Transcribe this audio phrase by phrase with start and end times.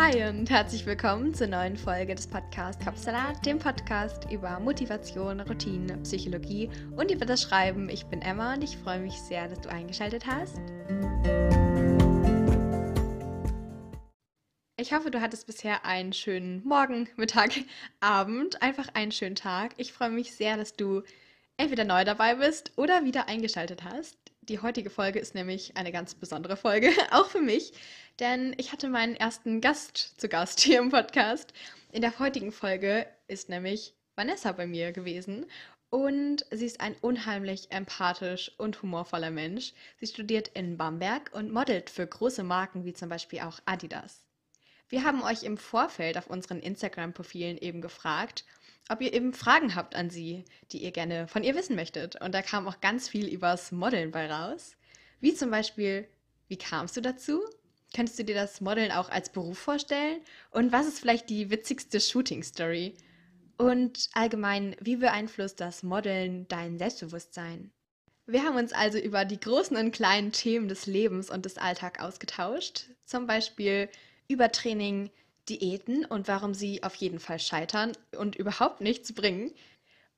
[0.00, 5.98] Hi und herzlich willkommen zur neuen Folge des Podcasts Kopfsalat, dem Podcast über Motivation, Routine,
[6.04, 7.88] Psychologie und über das Schreiben.
[7.88, 10.56] Ich bin Emma und ich freue mich sehr, dass du eingeschaltet hast.
[14.76, 17.50] Ich hoffe, du hattest bisher einen schönen Morgen, Mittag,
[17.98, 19.74] Abend, einfach einen schönen Tag.
[19.78, 21.02] Ich freue mich sehr, dass du
[21.56, 24.27] entweder neu dabei bist oder wieder eingeschaltet hast.
[24.48, 27.74] Die heutige Folge ist nämlich eine ganz besondere Folge, auch für mich,
[28.18, 31.52] denn ich hatte meinen ersten Gast zu Gast hier im Podcast.
[31.92, 35.44] In der heutigen Folge ist nämlich Vanessa bei mir gewesen
[35.90, 39.74] und sie ist ein unheimlich empathisch und humorvoller Mensch.
[40.00, 44.24] Sie studiert in Bamberg und modelt für große Marken wie zum Beispiel auch Adidas.
[44.88, 48.46] Wir haben euch im Vorfeld auf unseren Instagram-Profilen eben gefragt,
[48.88, 52.20] ob ihr eben Fragen habt an sie, die ihr gerne von ihr wissen möchtet.
[52.20, 54.76] Und da kam auch ganz viel übers Modeln bei raus.
[55.20, 56.08] Wie zum Beispiel,
[56.48, 57.40] wie kamst du dazu?
[57.94, 60.20] Könntest du dir das Modeln auch als Beruf vorstellen?
[60.50, 62.94] Und was ist vielleicht die witzigste Shooting-Story?
[63.56, 67.72] Und allgemein, wie beeinflusst das Modeln dein Selbstbewusstsein?
[68.26, 71.98] Wir haben uns also über die großen und kleinen Themen des Lebens und des Alltags
[71.98, 72.90] ausgetauscht.
[73.04, 73.88] Zum Beispiel
[74.28, 75.10] über Training,
[75.48, 79.52] Diäten und warum sie auf jeden Fall scheitern und überhaupt nichts bringen.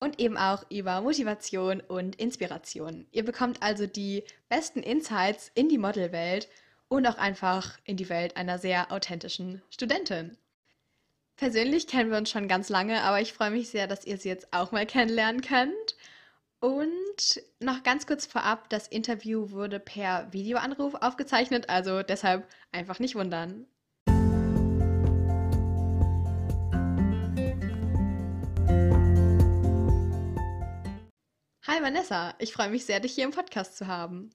[0.02, 3.06] Und eben auch über Motivation und Inspiration.
[3.12, 6.48] Ihr bekommt also die besten Insights in die Modelwelt
[6.88, 10.38] und auch einfach in die Welt einer sehr authentischen Studentin.
[11.36, 14.28] Persönlich kennen wir uns schon ganz lange, aber ich freue mich sehr, dass ihr sie
[14.28, 15.96] jetzt auch mal kennenlernen könnt.
[16.60, 23.14] Und noch ganz kurz vorab, das Interview wurde per Videoanruf aufgezeichnet, also deshalb einfach nicht
[23.14, 23.66] wundern.
[31.70, 34.34] Hi Vanessa, ich freue mich sehr, dich hier im Podcast zu haben.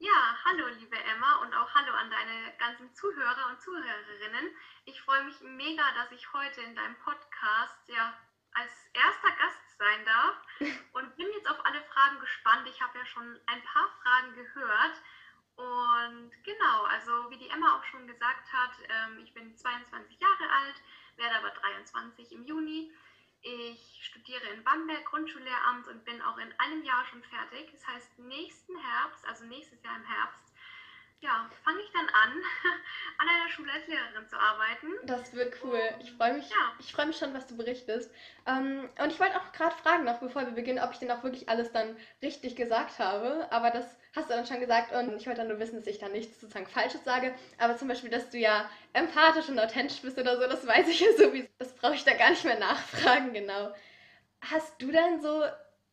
[0.00, 4.50] Ja, hallo liebe Emma und auch hallo an deine ganzen Zuhörer und Zuhörerinnen.
[4.84, 8.12] Ich freue mich mega, dass ich heute in deinem Podcast ja
[8.54, 10.34] als erster Gast sein darf
[10.94, 12.66] und bin jetzt auf alle Fragen gespannt.
[12.66, 15.00] Ich habe ja schon ein paar Fragen gehört
[15.54, 20.50] und genau, also wie die Emma auch schon gesagt hat, ähm, ich bin 22 Jahre
[20.50, 20.82] alt,
[21.18, 22.92] werde aber 23 im Juni
[23.42, 27.70] ich studiere in Bamberg Grundschullehramt und bin auch in einem Jahr schon fertig.
[27.72, 30.48] Das heißt, nächsten Herbst, also nächstes Jahr im Herbst,
[31.20, 32.32] ja, fange ich dann an,
[33.18, 34.86] an einer Schule als Lehrerin zu arbeiten.
[35.04, 35.80] Das wird cool.
[36.00, 36.56] Ich freue mich, ja.
[36.78, 38.12] ich mich schon, was du berichtest.
[38.46, 41.24] Ähm, und ich wollte auch gerade fragen, noch bevor wir beginnen, ob ich denn auch
[41.24, 43.48] wirklich alles dann richtig gesagt habe.
[43.50, 45.98] Aber das hast du dann schon gesagt und ich wollte dann nur wissen, dass ich
[45.98, 47.34] da nichts sozusagen Falsches sage.
[47.58, 51.00] Aber zum Beispiel, dass du ja empathisch und authentisch bist oder so, das weiß ich
[51.00, 51.48] ja sowieso.
[51.58, 53.72] Das brauche ich da gar nicht mehr nachfragen, genau.
[54.40, 55.44] Hast du denn so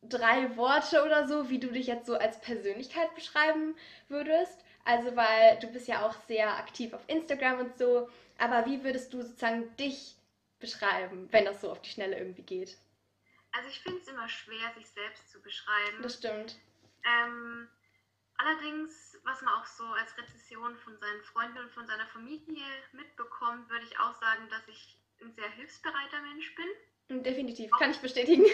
[0.02, 3.76] drei Worte oder so, wie du dich jetzt so als Persönlichkeit beschreiben
[4.08, 4.64] würdest?
[4.84, 8.08] Also, weil du bist ja auch sehr aktiv auf Instagram und so.
[8.38, 10.14] Aber wie würdest du sozusagen dich
[10.58, 12.76] beschreiben, wenn das so auf die Schnelle irgendwie geht?
[13.52, 16.02] Also ich finde es immer schwer, sich selbst zu beschreiben.
[16.02, 16.56] Das stimmt.
[17.04, 17.68] Ähm,
[18.38, 23.68] allerdings, was man auch so als Rezession von seinen Freunden und von seiner Familie mitbekommt,
[23.68, 27.22] würde ich auch sagen, dass ich ein sehr hilfsbereiter Mensch bin.
[27.22, 28.44] Definitiv, kann ich bestätigen.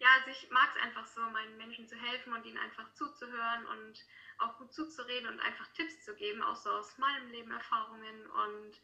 [0.00, 3.66] Ja, also ich mag es einfach so, meinen Menschen zu helfen und ihnen einfach zuzuhören
[3.66, 4.02] und
[4.38, 8.26] auch gut zuzureden und einfach Tipps zu geben, auch so aus meinem Leben Erfahrungen.
[8.30, 8.80] Und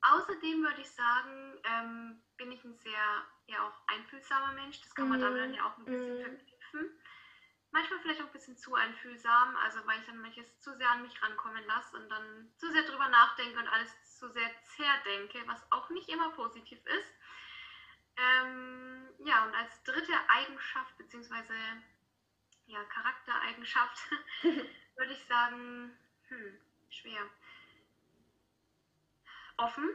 [0.00, 4.80] außerdem würde ich sagen, ähm, bin ich ein sehr ja auch einfühlsamer Mensch.
[4.80, 5.22] Das kann man mm.
[5.22, 6.22] damit dann ja auch ein bisschen mm.
[6.22, 6.99] verknüpfen.
[7.72, 11.02] Manchmal vielleicht auch ein bisschen zu einfühlsam, also weil ich dann manches zu sehr an
[11.02, 15.70] mich rankommen lasse und dann zu sehr drüber nachdenke und alles zu sehr zerdenke, was
[15.70, 17.14] auch nicht immer positiv ist.
[18.16, 21.54] Ähm, ja, und als dritte Eigenschaft, beziehungsweise
[22.66, 23.98] ja, Charaktereigenschaft,
[24.42, 25.96] würde ich sagen,
[26.28, 27.30] hm, schwer.
[29.56, 29.88] Offen.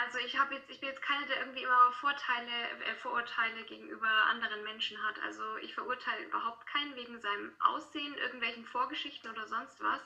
[0.00, 4.08] Also ich habe jetzt, ich bin jetzt keine, der irgendwie immer Vorteile, äh, Vorurteile gegenüber
[4.26, 5.20] anderen Menschen hat.
[5.22, 10.00] Also ich verurteile überhaupt keinen wegen seinem Aussehen, irgendwelchen Vorgeschichten oder sonst was.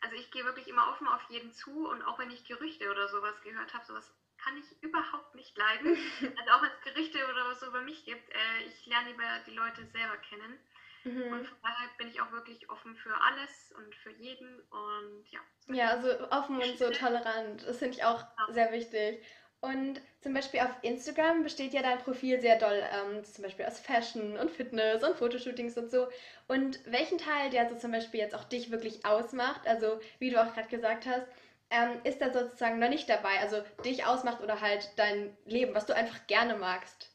[0.00, 3.08] Also ich gehe wirklich immer offen auf jeden zu und auch wenn ich Gerüchte oder
[3.08, 5.96] sowas gehört habe, sowas kann ich überhaupt nicht leiden.
[6.38, 9.38] Also auch wenn es Gerichte oder was so über mich gibt, äh, ich lerne lieber
[9.46, 10.58] die Leute selber kennen.
[11.06, 11.32] Mhm.
[11.32, 15.40] Und von daher bin ich auch wirklich offen für alles und für jeden und ja.
[15.68, 17.64] Ja, also offen und so tolerant.
[17.64, 18.52] Das finde ich auch ja.
[18.52, 19.24] sehr wichtig.
[19.60, 23.78] Und zum Beispiel auf Instagram besteht ja dein Profil sehr doll, ähm, zum Beispiel aus
[23.78, 26.08] Fashion und Fitness und Fotoshootings und so.
[26.48, 30.42] Und welchen Teil, der so zum Beispiel jetzt auch dich wirklich ausmacht, also wie du
[30.42, 31.26] auch gerade gesagt hast,
[31.70, 35.86] ähm, ist da sozusagen noch nicht dabei, also dich ausmacht oder halt dein Leben, was
[35.86, 37.10] du einfach gerne magst?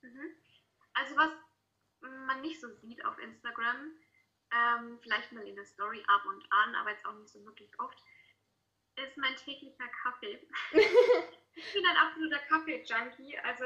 [0.00, 0.30] Mhm.
[0.94, 1.30] Also was
[2.02, 3.92] man nicht so sieht auf Instagram,
[4.52, 7.70] ähm, vielleicht mal in der Story ab und an, aber jetzt auch nicht so wirklich
[7.80, 7.98] oft,
[8.96, 10.46] ist mein täglicher Kaffee.
[11.54, 13.64] ich bin ein absoluter Kaffee-Junkie, also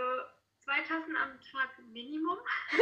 [0.60, 2.38] zwei Tassen am Tag Minimum.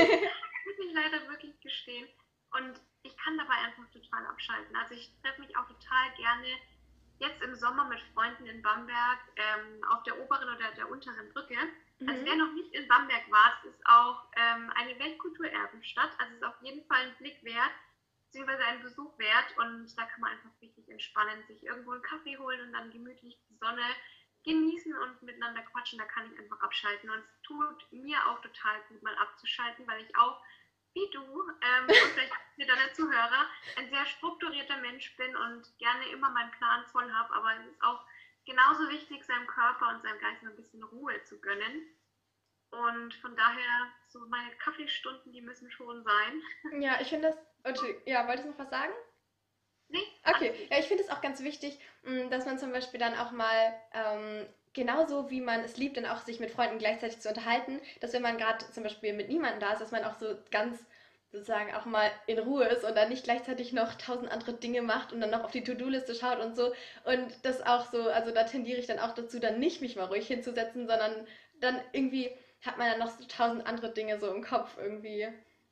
[0.65, 2.09] muss ich leider wirklich gestehen.
[2.53, 4.77] Und ich kann dabei einfach total abschalten.
[4.77, 6.49] Also ich treffe mich auch total gerne
[7.19, 11.57] jetzt im Sommer mit Freunden in Bamberg ähm, auf der oberen oder der unteren Brücke.
[12.05, 12.11] Mhm.
[12.11, 16.11] Also wer noch nicht in Bamberg war, es ist auch ähm, eine Weltkulturerbenstadt.
[16.19, 17.73] Also es ist auf jeden Fall ein Blick wert,
[18.27, 19.57] beziehungsweise ein Besuch wert.
[19.57, 23.39] Und da kann man einfach richtig entspannen, sich irgendwo einen Kaffee holen und dann gemütlich
[23.49, 23.83] die Sonne
[24.45, 25.99] genießen und miteinander quatschen.
[25.99, 27.09] Da kann ich einfach abschalten.
[27.09, 30.43] Und es tut mir auch total gut, mal abzuschalten, weil ich auch
[30.95, 33.47] wie du ähm, und vielleicht für deine Zuhörer
[33.77, 37.83] ein sehr strukturierter Mensch bin und gerne immer meinen Plan voll habe, aber es ist
[37.83, 38.01] auch
[38.47, 41.83] genauso wichtig, seinem Körper und seinem Geist ein bisschen Ruhe zu gönnen.
[42.71, 46.81] Und von daher, so meine Kaffeestunden, die müssen schon sein.
[46.81, 47.87] Ja, ich finde das.
[48.05, 48.93] Ja, wolltest du noch was sagen?
[49.89, 50.03] Nee.
[50.25, 53.31] Okay, ja, ich finde es auch ganz wichtig, mm, dass man zum Beispiel dann auch
[53.31, 57.81] mal ähm, genauso wie man es liebt, dann auch sich mit Freunden gleichzeitig zu unterhalten,
[58.01, 60.85] dass wenn man gerade zum Beispiel mit niemandem da ist, dass man auch so ganz
[61.35, 65.13] sozusagen auch mal in Ruhe ist und dann nicht gleichzeitig noch tausend andere Dinge macht
[65.13, 66.73] und dann noch auf die To-Do-Liste schaut und so.
[67.05, 70.07] Und das auch so, also da tendiere ich dann auch dazu, dann nicht mich mal
[70.07, 71.27] ruhig hinzusetzen, sondern
[71.61, 72.31] dann irgendwie
[72.63, 75.29] hat man dann noch so tausend andere Dinge so im Kopf irgendwie.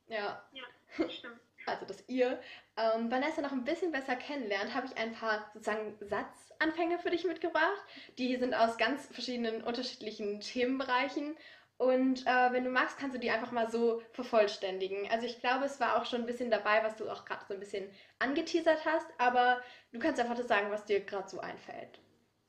[0.08, 0.44] Ja.
[0.52, 1.40] Ja, stimmt.
[1.64, 2.40] Also, dass ihr
[2.76, 7.24] ähm, Vanessa noch ein bisschen besser kennenlernt, habe ich ein paar sozusagen Satzanfänge für dich
[7.24, 7.80] mitgebracht.
[8.18, 11.36] Die sind aus ganz verschiedenen unterschiedlichen Themenbereichen
[11.78, 15.10] und äh, wenn du magst, kannst du die einfach mal so vervollständigen.
[15.10, 17.54] Also ich glaube, es war auch schon ein bisschen dabei, was du auch gerade so
[17.54, 19.60] ein bisschen angeteasert hast, aber
[19.92, 21.98] du kannst einfach das sagen, was dir gerade so einfällt.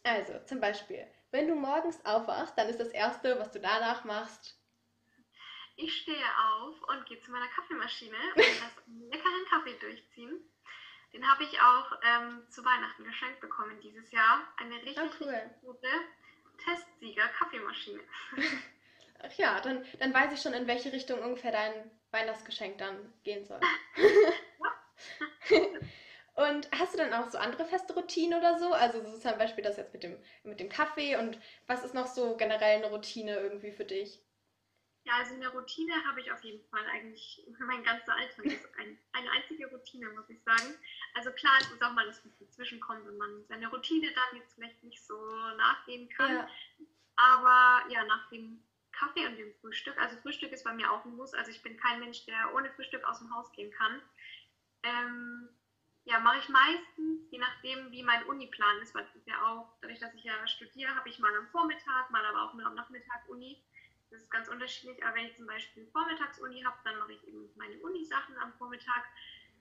[0.03, 4.59] Also zum Beispiel, wenn du morgens aufwachst, dann ist das Erste, was du danach machst.
[5.75, 10.39] Ich stehe auf und gehe zu meiner Kaffeemaschine und lasse einen leckeren Kaffee durchziehen.
[11.11, 14.53] Den habe ich auch ähm, zu Weihnachten geschenkt bekommen dieses Jahr.
[14.57, 15.29] Eine richtig, oh, cool.
[15.29, 15.89] richtig gute
[16.65, 18.01] Testsieger-Kaffeemaschine.
[19.25, 23.45] Ach ja, dann, dann weiß ich schon, in welche Richtung ungefähr dein Weihnachtsgeschenk dann gehen
[23.45, 23.59] soll.
[26.35, 28.73] und hast du dann auch so andere feste Routinen oder so?
[28.73, 32.07] Also so zum Beispiel das jetzt mit dem, mit dem Kaffee und was ist noch
[32.07, 34.21] so generell eine Routine irgendwie für dich?
[35.05, 38.97] Ja, also eine Routine habe ich auf jeden Fall eigentlich, mein ganzer Alltag ist ein,
[39.13, 40.77] eine einzige Routine, muss ich sagen.
[41.13, 44.39] Also klar, es ist auch mal, dass was dazwischen kommt und man seine Routine dann
[44.39, 45.15] jetzt vielleicht nicht so
[45.55, 46.35] nachgehen kann.
[46.35, 46.49] Ja.
[47.15, 48.63] Aber ja, nach dem
[48.94, 49.98] Kaffee und dem Frühstück.
[50.00, 51.34] Also Frühstück ist bei mir auch ein Muss.
[51.34, 54.01] Also ich bin kein Mensch, der ohne Frühstück aus dem Haus gehen kann.
[54.84, 55.50] Ähm,
[56.06, 59.74] ja, mache ich meistens, je nachdem, wie mein Uniplan ist, weil es ist ja auch,
[59.81, 62.75] dadurch, dass ich ja studiere, habe ich mal am Vormittag, mal aber auch mal am
[62.75, 63.63] Nachmittag Uni.
[64.10, 67.50] Das ist ganz unterschiedlich, aber wenn ich zum Beispiel Vormittags-Uni habe, dann mache ich eben
[67.56, 69.06] meine Uni-Sachen am Vormittag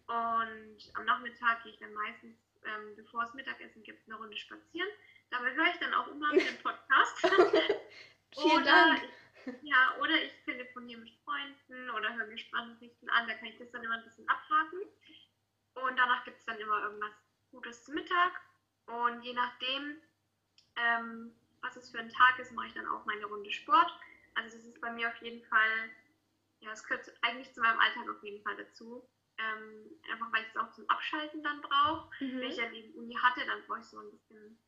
[0.09, 4.89] und am Nachmittag gehe ich dann meistens, ähm, bevor es Mittagessen gibt, eine Runde spazieren.
[5.31, 7.21] Dabei höre ich dann auch immer den Podcast.
[8.35, 9.01] Vielen Dank.
[9.63, 13.71] Ja, oder ich telefoniere mit Freunden oder höre mir Sprachnachrichten an, da kann ich das
[13.71, 14.81] dann immer ein bisschen abhaken.
[15.75, 17.15] Und danach gibt es dann immer irgendwas
[17.51, 18.41] Gutes zum Mittag.
[18.87, 19.97] Und je nachdem,
[20.77, 23.93] ähm, was es für ein Tag ist, mache ich dann auch meine Runde Sport.
[24.35, 25.91] Also das ist bei mir auf jeden Fall,
[26.61, 29.09] ja, es gehört eigentlich zu meinem Alltag auf jeden Fall dazu.
[29.39, 32.11] Ähm, einfach weil ich es auch zum Abschalten dann brauche.
[32.21, 32.41] Mhm.
[32.41, 34.59] Wenn ich ja neben Uni hatte, dann brauche ich so ein bisschen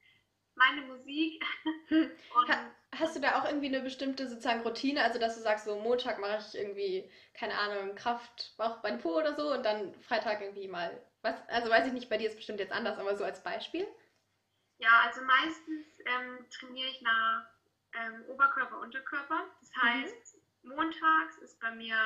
[0.57, 1.45] meine Musik.
[2.49, 5.03] Ha hast du da auch irgendwie eine bestimmte sozusagen Routine?
[5.03, 9.19] Also, dass du sagst, so Montag mache ich irgendwie, keine Ahnung, Kraft, Bauch, Bein, Po
[9.19, 12.37] oder so und dann Freitag irgendwie mal, was, also weiß ich nicht, bei dir ist
[12.37, 13.87] bestimmt jetzt anders, aber so als Beispiel?
[14.79, 17.47] Ja, also meistens ähm, trainiere ich nach
[17.95, 19.47] ähm, Oberkörper, Unterkörper.
[19.61, 19.83] Das mhm.
[19.83, 20.75] heißt, mhm.
[20.77, 21.97] montags ist bei mir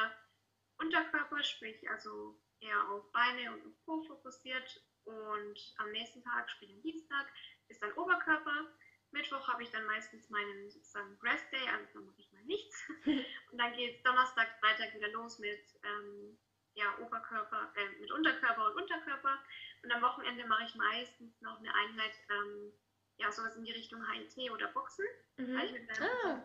[0.79, 6.83] Unterkörper, sprich also eher auf Beine und Po fokussiert und am nächsten Tag, sprich am
[6.83, 7.27] Dienstag,
[7.69, 8.69] ist dann Oberkörper.
[9.11, 12.77] Mittwoch habe ich dann meistens meinen sozusagen Rest Day, also mache ich mal nichts.
[13.07, 16.39] Und dann geht es Donnerstag, Freitag wieder los mit ähm,
[16.75, 19.39] ja, Oberkörper, äh, mit Unterkörper und Unterkörper.
[19.83, 22.73] Und am Wochenende mache ich meistens noch eine Einheit, ähm,
[23.17, 25.07] ja, sowas in die Richtung HIT oder Boxen,
[25.39, 25.57] mhm.
[25.57, 26.43] weil ich mit meinem ah.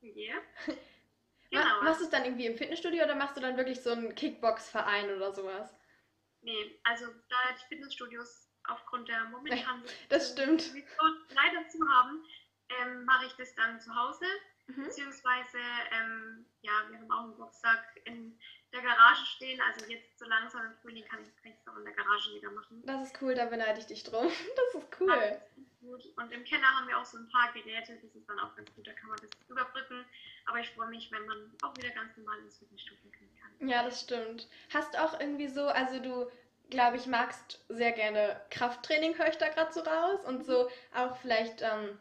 [0.00, 0.42] gehe.
[1.48, 1.82] Genau.
[1.82, 5.14] Machst du es dann irgendwie im Fitnessstudio oder machst du dann wirklich so einen Kickbox-Verein
[5.14, 5.72] oder sowas?
[6.46, 10.72] Nee, also da die Fitnessstudios aufgrund der momentanen das stimmt.
[11.30, 12.24] leider zu haben,
[12.68, 14.24] ähm, mache ich das dann zu Hause.
[14.68, 14.84] Mhm.
[14.84, 15.58] Beziehungsweise,
[15.90, 18.38] ähm, ja, wir haben auch einen Boxsack in
[18.72, 19.60] der Garage stehen.
[19.60, 22.80] Also jetzt so langsam im Frühling kann ich es auch in der Garage wieder machen.
[22.86, 24.26] Das ist cool, da beneide ich dich drum.
[24.56, 25.08] Das ist cool.
[25.08, 25.40] Ja,
[25.86, 26.04] gut.
[26.16, 28.74] Und im Keller haben wir auch so ein paar Geräte, das ist dann auch ganz
[28.74, 30.04] gut, da kann man das überbrücken.
[30.46, 33.68] Aber ich freue mich, wenn man auch wieder ganz normal ins Fitnessstudio gehen kann.
[33.68, 34.48] Ja, das stimmt.
[34.72, 36.30] Hast auch irgendwie so, also du
[36.70, 40.24] glaube ich, magst sehr gerne Krafttraining, höre ich da gerade so raus.
[40.24, 41.98] Und so auch vielleicht ähm,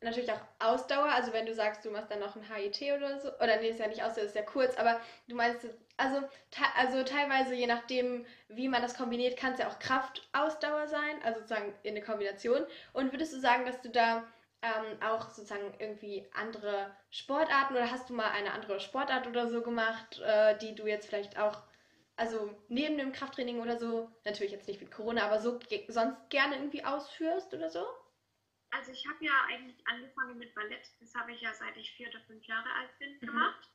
[0.00, 1.10] natürlich auch Ausdauer.
[1.12, 3.28] Also wenn du sagst, du machst dann noch ein HIT oder so.
[3.36, 4.76] Oder nee, ist ja nicht Ausdauer, ist ja kurz.
[4.76, 5.66] Aber du meinst,
[6.00, 10.88] also, te also teilweise je nachdem, wie man das kombiniert, kann es ja auch Kraftausdauer
[10.88, 11.22] sein.
[11.22, 12.64] Also sozusagen in der Kombination.
[12.92, 14.26] Und würdest du sagen, dass du da
[14.62, 19.62] ähm, auch sozusagen irgendwie andere Sportarten oder hast du mal eine andere Sportart oder so
[19.62, 21.62] gemacht, äh, die du jetzt vielleicht auch
[22.16, 26.56] also neben dem Krafttraining oder so, natürlich jetzt nicht mit Corona, aber so sonst gerne
[26.56, 27.82] irgendwie ausführst oder so?
[28.72, 30.86] Also ich habe ja eigentlich angefangen mit Ballett.
[31.00, 33.26] Das habe ich ja seit ich vier oder fünf Jahre alt bin mhm.
[33.26, 33.70] gemacht.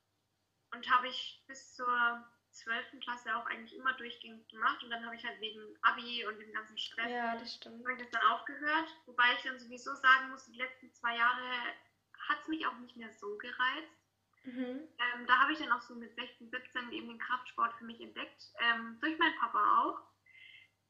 [0.76, 4.84] Und habe ich bis zur zwölften Klasse auch eigentlich immer durchgehend gemacht.
[4.84, 7.84] Und dann habe ich halt wegen Abi und dem ganzen Stress ja, das stimmt.
[7.90, 8.90] ich das dann aufgehört.
[9.06, 11.52] Wobei ich dann sowieso sagen muss, die letzten zwei Jahre
[12.30, 13.94] hat es mich auch nicht mehr so gereizt.
[14.44, 14.88] Mhm.
[15.00, 18.00] Ähm, da habe ich dann auch so mit 16, 17 eben den Kraftsport für mich
[18.00, 20.02] entdeckt, ähm, durch meinen Papa auch.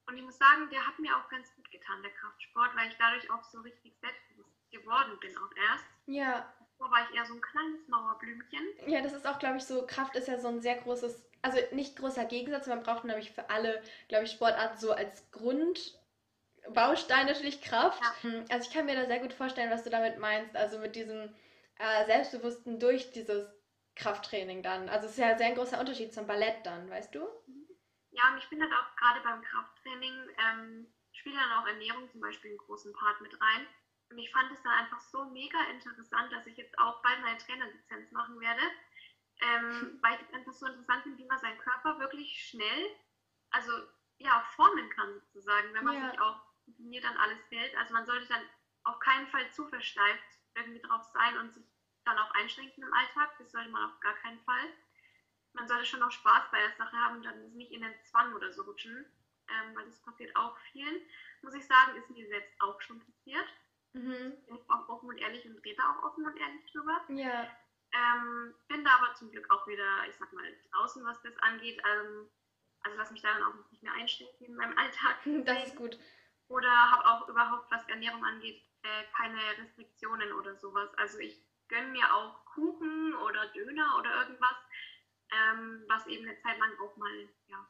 [0.08, 2.98] Und ich muss sagen, der hat mir auch ganz gut getan, der Kraftsport, weil ich
[2.98, 5.86] dadurch auch so richtig selbstbewusst geworden bin auch erst.
[6.06, 6.54] Ja.
[6.78, 8.62] War ich eher so ein kleines Mauerblümchen.
[8.88, 11.58] Ja, das ist auch, glaube ich, so, Kraft ist ja so ein sehr großes, also
[11.72, 17.62] nicht großer Gegensatz, man braucht nämlich für alle, glaube ich, Sportarten so als Grundbaustein natürlich
[17.62, 18.04] Kraft.
[18.04, 18.14] Ja.
[18.50, 21.34] Also ich kann mir da sehr gut vorstellen, was du damit meinst, also mit diesem
[21.80, 23.48] äh, Selbstbewussten durch dieses
[23.96, 24.90] Krafttraining dann.
[24.90, 27.28] Also es ist ja sehr ein großer Unterschied zum Ballett dann, weißt du?
[28.12, 32.22] Ja, und ich finde halt auch gerade beim Krafttraining ähm, spielt dann auch Ernährung zum
[32.22, 33.68] Beispiel einen großen Part mit rein.
[34.10, 37.38] Und ich fand es dann einfach so mega interessant, dass ich jetzt auch bald meine
[37.38, 38.62] Trainerlizenz machen werde,
[39.42, 42.96] ähm, weil ich es einfach so interessant finde, wie man seinen Körper wirklich schnell,
[43.50, 43.72] also
[44.18, 46.10] ja, formen kann sozusagen, wenn man ja.
[46.10, 46.40] sich auch
[46.78, 47.76] mir dann alles hält.
[47.78, 48.42] Also man sollte dann
[48.84, 50.24] auf keinen Fall zu versteift
[50.56, 51.66] irgendwie drauf sein und sich
[52.06, 53.36] dann auch einschränken im Alltag.
[53.40, 54.70] Das sollte man auf gar keinen Fall.
[55.54, 58.34] Man sollte schon noch Spaß bei der Sache haben und dann nicht in den Zwang
[58.34, 59.06] oder so rutschen,
[59.48, 61.02] ähm, weil das passiert auch vielen.
[61.42, 63.48] Muss ich sagen, ist mir selbst auch schon passiert.
[63.96, 64.36] Mhm.
[64.46, 67.02] Bin ich auch offen und ehrlich und rede auch offen und ehrlich drüber.
[67.08, 67.48] Ja.
[67.94, 71.80] Ähm, bin da aber zum Glück auch wieder, ich sag mal, draußen, was das angeht.
[71.80, 72.30] Ähm,
[72.82, 75.16] also lass mich daran auch nicht mehr einschränken in meinem Alltag.
[75.46, 75.98] Das ist gut.
[76.50, 80.94] Oder habe auch überhaupt, was Ernährung angeht, äh, keine Restriktionen oder sowas.
[80.96, 84.58] Also ich gönne mir auch Kuchen oder Döner oder irgendwas,
[85.32, 87.66] ähm, was eben eine Zeit lang auch mal ja,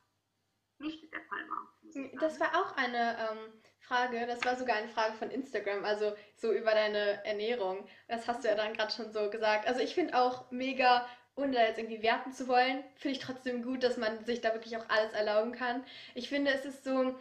[0.80, 2.20] nicht der Fall war.
[2.20, 6.52] Das war auch eine ähm, Frage, das war sogar eine Frage von Instagram, also so
[6.52, 7.88] über deine Ernährung.
[8.08, 9.68] Das hast du ja dann gerade schon so gesagt.
[9.68, 13.64] Also ich finde auch mega, ohne da jetzt irgendwie werten zu wollen, finde ich trotzdem
[13.64, 15.86] gut, dass man sich da wirklich auch alles erlauben kann.
[16.16, 17.16] Ich finde, es ist so,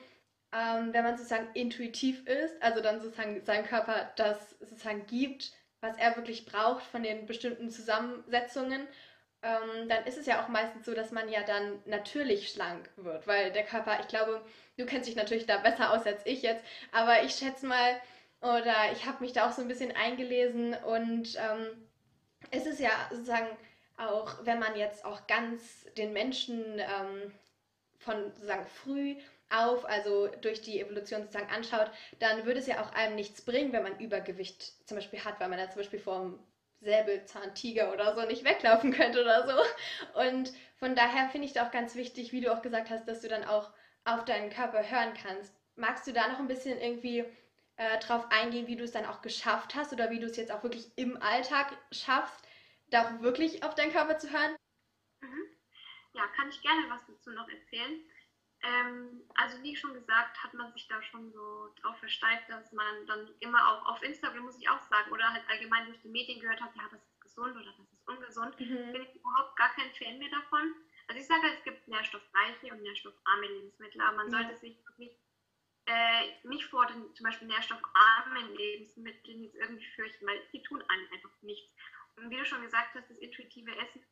[0.52, 5.96] ähm, wenn man sozusagen intuitiv ist, also dann sozusagen seinem Körper das sozusagen gibt, was
[5.98, 8.88] er wirklich braucht von den bestimmten Zusammensetzungen,
[9.44, 13.26] ähm, dann ist es ja auch meistens so, dass man ja dann natürlich schlank wird,
[13.26, 14.44] weil der Körper, ich glaube,
[14.78, 18.00] du kennst dich natürlich da besser aus als ich jetzt, aber ich schätze mal,
[18.40, 21.88] oder ich habe mich da auch so ein bisschen eingelesen und ähm,
[22.50, 23.48] es ist ja sozusagen
[23.96, 27.32] auch, wenn man jetzt auch ganz den Menschen ähm,
[27.98, 29.16] von sozusagen früh
[29.50, 33.72] auf, also durch die Evolution sozusagen anschaut, dann würde es ja auch einem nichts bringen,
[33.72, 36.38] wenn man Übergewicht zum Beispiel hat, weil man da zum Beispiel vom
[36.84, 40.20] Säbelzahntiger oder so nicht weglaufen könnte oder so.
[40.20, 43.20] Und von daher finde ich da auch ganz wichtig, wie du auch gesagt hast, dass
[43.20, 43.72] du dann auch
[44.04, 45.54] auf deinen Körper hören kannst.
[45.76, 47.24] Magst du da noch ein bisschen irgendwie
[47.76, 50.52] äh, drauf eingehen, wie du es dann auch geschafft hast oder wie du es jetzt
[50.52, 52.44] auch wirklich im Alltag schaffst,
[52.90, 54.54] da auch wirklich auf deinen Körper zu hören?
[55.20, 55.48] Mhm.
[56.12, 58.04] Ja, kann ich gerne was dazu noch erzählen.
[58.64, 63.06] Ähm, also wie schon gesagt, hat man sich da schon so drauf versteift, dass man
[63.06, 66.40] dann immer auch auf Instagram, muss ich auch sagen, oder halt allgemein durch die Medien
[66.40, 68.58] gehört hat, ja, das ist gesund oder das ist ungesund.
[68.58, 68.92] Mhm.
[68.92, 70.74] Bin ich überhaupt gar kein Fan mehr davon.
[71.08, 74.30] Also ich sage halt, es gibt nährstoffreiche und nährstoffarme Lebensmittel, aber man mhm.
[74.30, 75.12] sollte sich wirklich
[75.84, 81.12] äh, nicht vor den zum Beispiel nährstoffarmen Lebensmitteln jetzt irgendwie fürchten, weil die tun einem
[81.12, 81.74] einfach nichts.
[82.16, 84.02] Und wie du schon gesagt hast, das intuitive Essen,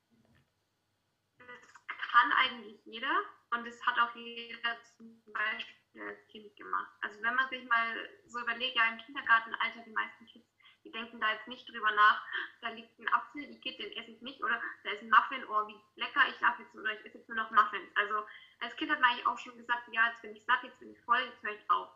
[2.12, 6.92] kann eigentlich jeder und das hat auch jeder zum Beispiel als Kind gemacht.
[7.00, 10.46] Also wenn man sich mal so überlegt, ja im Kindergartenalter, die meisten Kids,
[10.84, 12.22] die denken da jetzt nicht drüber nach,
[12.60, 15.44] da liegt ein Apfel, die Kid, den esse ich nicht, oder da ist ein Muffin,
[15.48, 17.90] oh wie lecker, ich darf jetzt oder ich esse jetzt nur noch Muffins.
[17.94, 18.26] Also
[18.60, 20.92] als Kind hat man eigentlich auch schon gesagt, ja, jetzt bin ich satt, jetzt bin
[20.92, 21.88] ich voll, jetzt höre ich auf.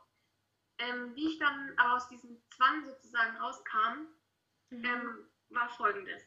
[0.79, 4.07] Ähm, wie ich dann aber aus diesem Zwang sozusagen rauskam,
[4.71, 4.85] mhm.
[4.85, 6.23] ähm, war folgendes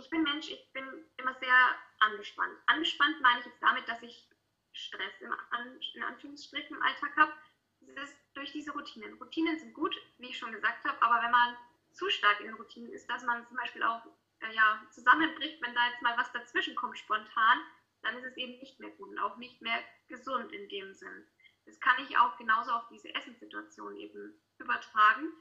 [0.00, 0.84] ich bin Mensch, ich bin
[1.18, 1.54] immer sehr
[2.00, 2.58] angespannt.
[2.66, 4.28] Angespannt meine ich jetzt damit, dass ich
[4.72, 5.32] Stress im,
[5.94, 7.32] in Anführungsstrichen im Alltag habe.
[7.80, 9.14] Das ist durch diese Routinen.
[9.14, 11.56] Routinen sind gut, wie ich schon gesagt habe, aber wenn man
[11.92, 14.04] zu stark in Routinen ist, dass man zum Beispiel auch
[14.40, 17.58] äh, ja, zusammenbricht, wenn da jetzt mal was dazwischen kommt spontan,
[18.02, 21.26] dann ist es eben nicht mehr gut und auch nicht mehr gesund in dem Sinn.
[21.66, 25.32] Das kann ich auch genauso auf diese Essenssituation eben übertragen.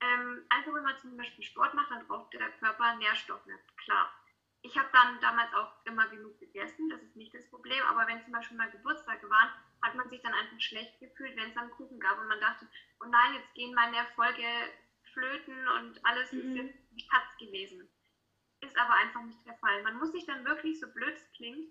[0.00, 3.44] Ähm, also wenn man zum Beispiel Sport macht, dann braucht der Körper Nährstoffe,
[3.76, 4.12] klar.
[4.62, 8.22] Ich habe dann damals auch immer genug gegessen, das ist nicht das Problem, aber wenn
[8.22, 9.50] zum Beispiel mal Geburtstage waren,
[9.82, 12.68] hat man sich dann einfach schlecht gefühlt, wenn es dann Kuchen gab und man dachte,
[13.02, 14.44] oh nein, jetzt gehen meine Erfolge
[15.12, 16.40] flöten und alles mhm.
[16.40, 17.88] ist jetzt wie Katz gewesen.
[18.60, 19.82] Ist aber einfach nicht der Fall.
[19.82, 21.70] Man muss sich dann wirklich, so blöd es klingt,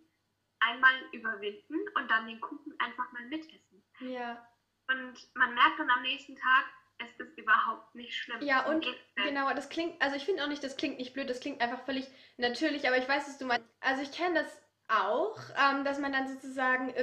[0.59, 3.83] einmal überwinden und dann den Kuchen einfach mal mitessen.
[3.99, 4.45] Ja.
[4.87, 6.65] Und man merkt dann am nächsten Tag,
[6.99, 8.41] es ist überhaupt nicht schlimm.
[8.41, 11.39] Ja, und genau, das klingt, also ich finde auch nicht, das klingt nicht blöd, das
[11.39, 13.65] klingt einfach völlig natürlich, aber ich weiß, was du meinst.
[13.79, 16.93] Also ich kenne das auch, ähm, dass man dann sozusagen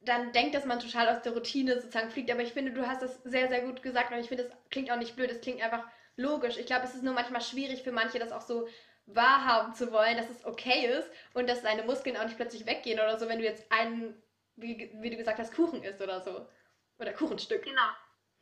[0.00, 3.02] dann denkt, dass man total aus der Routine sozusagen fliegt, aber ich finde, du hast
[3.02, 5.62] das sehr, sehr gut gesagt und ich finde, das klingt auch nicht blöd, das klingt
[5.62, 5.84] einfach
[6.16, 6.58] logisch.
[6.58, 8.68] Ich glaube, es ist nur manchmal schwierig für manche, das auch so
[9.06, 13.00] wahrhaben zu wollen, dass es okay ist und dass deine Muskeln auch nicht plötzlich weggehen
[13.00, 14.20] oder so, wenn du jetzt einen,
[14.56, 16.46] wie, wie du gesagt hast, Kuchen isst oder so.
[16.98, 17.62] Oder Kuchenstück.
[17.62, 17.90] Genau.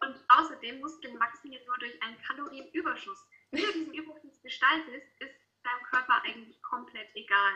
[0.05, 3.27] Und außerdem, Muskeln wachsen ja nur durch einen Kalorienüberschuss.
[3.51, 7.55] Wie du diesen Überschuss gestaltest, ist deinem Körper eigentlich komplett egal.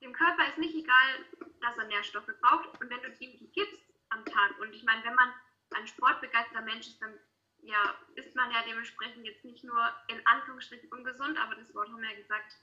[0.00, 1.24] Dem Körper ist nicht egal,
[1.60, 5.04] dass er Nährstoffe braucht und wenn du ihm die gibst am Tag, und ich meine,
[5.04, 5.32] wenn man
[5.76, 7.16] ein sportbegeisterter Mensch ist, dann
[7.62, 12.02] ja, ist man ja dementsprechend jetzt nicht nur in Anführungsstrichen ungesund, aber das Wort haben
[12.02, 12.56] wir ja gesagt,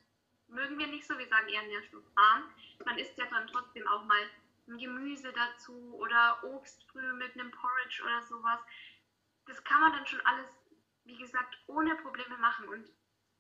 [0.50, 2.54] mögen wir nicht so, wir sagen eher nährstoffarm.
[2.86, 4.30] Man isst ja dann trotzdem auch mal
[4.68, 8.60] ein Gemüse dazu oder Obst früh mit einem Porridge oder sowas.
[9.50, 10.48] Das kann man dann schon alles,
[11.04, 12.70] wie gesagt, ohne Probleme machen.
[12.70, 12.90] Und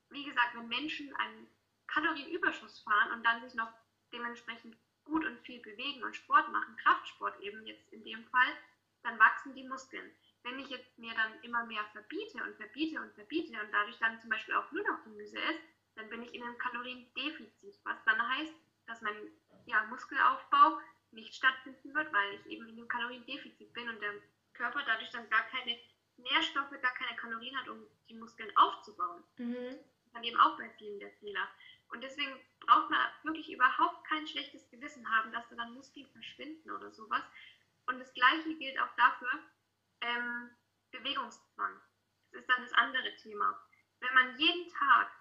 [0.09, 1.47] wie gesagt, wenn Menschen einen
[1.87, 3.71] Kalorienüberschuss fahren und dann sich noch
[4.11, 4.75] dementsprechend
[5.05, 8.57] gut und viel bewegen und Sport machen, Kraftsport eben jetzt in dem Fall,
[9.03, 10.11] dann wachsen die Muskeln
[10.43, 14.19] wenn ich jetzt mir dann immer mehr verbiete und verbiete und verbiete und dadurch dann
[14.21, 15.59] zum Beispiel auch nur noch Gemüse esse,
[15.95, 18.53] dann bin ich in einem Kaloriendefizit, was dann heißt,
[18.87, 19.15] dass mein
[19.65, 20.79] ja, Muskelaufbau
[21.11, 24.13] nicht stattfinden wird, weil ich eben in einem Kaloriendefizit bin und der
[24.53, 25.77] Körper dadurch dann gar keine
[26.21, 29.23] Nährstoffe, gar keine Kalorien hat, um die Muskeln aufzubauen.
[29.37, 29.77] Mhm.
[30.13, 31.47] Dann eben auch bei vielen der Fehler.
[31.89, 36.71] Und deswegen braucht man wirklich überhaupt kein schlechtes Gewissen haben, dass da dann Muskeln verschwinden
[36.71, 37.23] oder sowas.
[37.87, 39.29] Und das Gleiche gilt auch dafür,
[40.01, 40.51] ähm,
[40.91, 41.81] Bewegungszwang.
[42.31, 43.59] Das ist dann das andere Thema.
[43.99, 45.11] Wenn man jeden Tag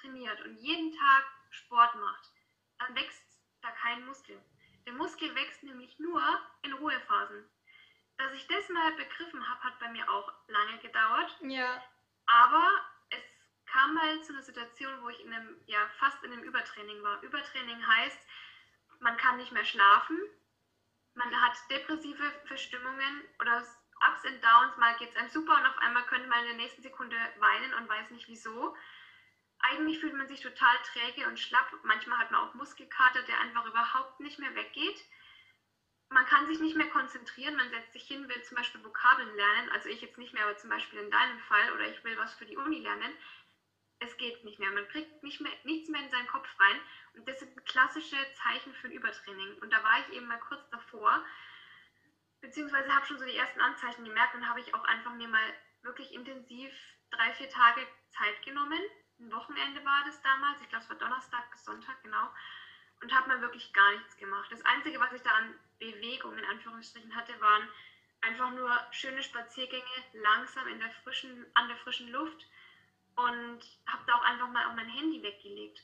[0.00, 2.30] trainiert und jeden Tag Sport macht,
[2.78, 3.22] dann wächst
[3.62, 4.42] da kein Muskel.
[4.86, 6.22] Der Muskel wächst nämlich nur
[6.62, 7.48] in Ruhephasen.
[8.16, 11.36] Dass ich das mal begriffen habe, hat bei mir auch lange gedauert.
[11.40, 11.82] Ja.
[12.26, 12.64] Aber
[13.10, 13.22] es
[13.66, 17.20] kam mal zu einer Situation, wo ich in einem, ja, fast in einem Übertraining war.
[17.22, 18.18] Übertraining heißt,
[19.00, 20.18] man kann nicht mehr schlafen,
[21.14, 23.58] man hat depressive Verstimmungen oder
[24.08, 26.56] Ups und Downs, mal geht es einem super und auf einmal könnte man in der
[26.56, 28.76] nächsten Sekunde weinen und weiß nicht wieso.
[29.60, 31.72] Eigentlich fühlt man sich total träge und schlapp.
[31.84, 35.00] Manchmal hat man auch Muskelkater, der einfach überhaupt nicht mehr weggeht.
[36.14, 39.68] Man kann sich nicht mehr konzentrieren, man setzt sich hin, will zum Beispiel Vokabeln lernen,
[39.70, 42.32] also ich jetzt nicht mehr, aber zum Beispiel in deinem Fall, oder ich will was
[42.34, 43.12] für die Uni lernen.
[43.98, 46.80] Es geht nicht mehr, man kriegt nicht mehr, nichts mehr in seinen Kopf rein
[47.14, 49.58] und das sind klassische Zeichen für ein Übertraining.
[49.58, 51.20] Und da war ich eben mal kurz davor,
[52.40, 55.52] beziehungsweise habe schon so die ersten Anzeichen gemerkt und habe ich auch einfach mir mal
[55.82, 56.72] wirklich intensiv
[57.10, 58.80] drei, vier Tage Zeit genommen.
[59.18, 62.30] Ein Wochenende war das damals, ich glaube es war Donnerstag bis Sonntag, genau.
[63.00, 64.50] Und habe mal wirklich gar nichts gemacht.
[64.50, 67.68] Das Einzige, was ich da an Bewegung in Anführungsstrichen hatte, waren
[68.22, 72.46] einfach nur schöne Spaziergänge langsam in der frischen, an der frischen Luft
[73.16, 75.82] und habe da auch einfach mal auch mein Handy weggelegt.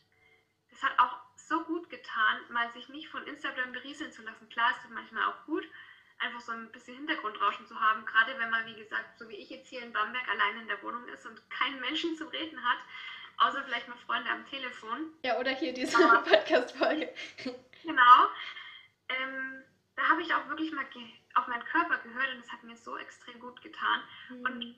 [0.70, 4.48] Das hat auch so gut getan, mal sich nicht von Instagram berieseln zu lassen.
[4.48, 5.66] Klar ist das manchmal auch gut,
[6.18, 9.50] einfach so ein bisschen Hintergrundrauschen zu haben, gerade wenn man, wie gesagt, so wie ich
[9.50, 12.78] jetzt hier in Bamberg allein in der Wohnung ist und keinen Menschen zu reden hat,
[13.40, 15.12] außer vielleicht mal Freunde am Telefon.
[15.24, 17.12] Ja, oder hier diese Podcast-Folge.
[17.82, 18.28] genau.
[19.08, 19.64] Ähm,
[19.96, 20.86] da habe ich auch wirklich mal
[21.34, 24.02] auf meinen Körper gehört und es hat mir so extrem gut getan.
[24.28, 24.44] Mhm.
[24.44, 24.76] Und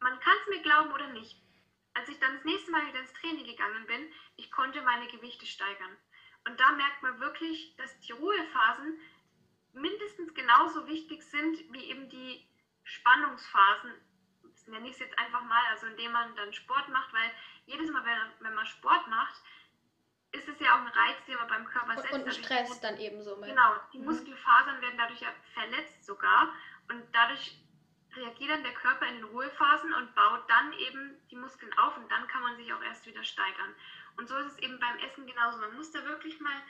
[0.00, 1.36] man kann es mir glauben oder nicht.
[1.94, 5.46] Als ich dann das nächste Mal wieder ins Training gegangen bin, ich konnte meine Gewichte
[5.46, 5.96] steigern.
[6.46, 8.98] Und da merkt man wirklich, dass die Ruhephasen
[9.72, 12.46] mindestens genauso wichtig sind wie eben die
[12.84, 13.92] Spannungsphasen.
[14.42, 17.30] Das nenne ich es jetzt einfach mal, also indem man dann Sport macht, weil
[17.66, 19.34] jedes Mal, wenn, wenn man Sport macht,
[20.32, 22.12] ist es ja auch ein Reiz, den man beim Körper setzt.
[22.12, 23.36] Und ein Stress dann ebenso.
[23.36, 23.50] Mit.
[23.50, 24.06] Genau, die mhm.
[24.06, 26.52] Muskelfasern werden dadurch ja verletzt sogar
[26.88, 27.56] und dadurch
[28.16, 32.26] reagiert dann der Körper in Ruhephasen und baut dann eben die Muskeln auf und dann
[32.28, 33.74] kann man sich auch erst wieder steigern.
[34.16, 35.58] Und so ist es eben beim Essen genauso.
[35.58, 36.62] Man muss da wirklich mal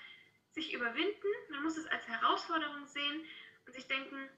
[0.52, 3.24] sich überwinden, man muss es als Herausforderung sehen
[3.66, 4.28] und sich denken,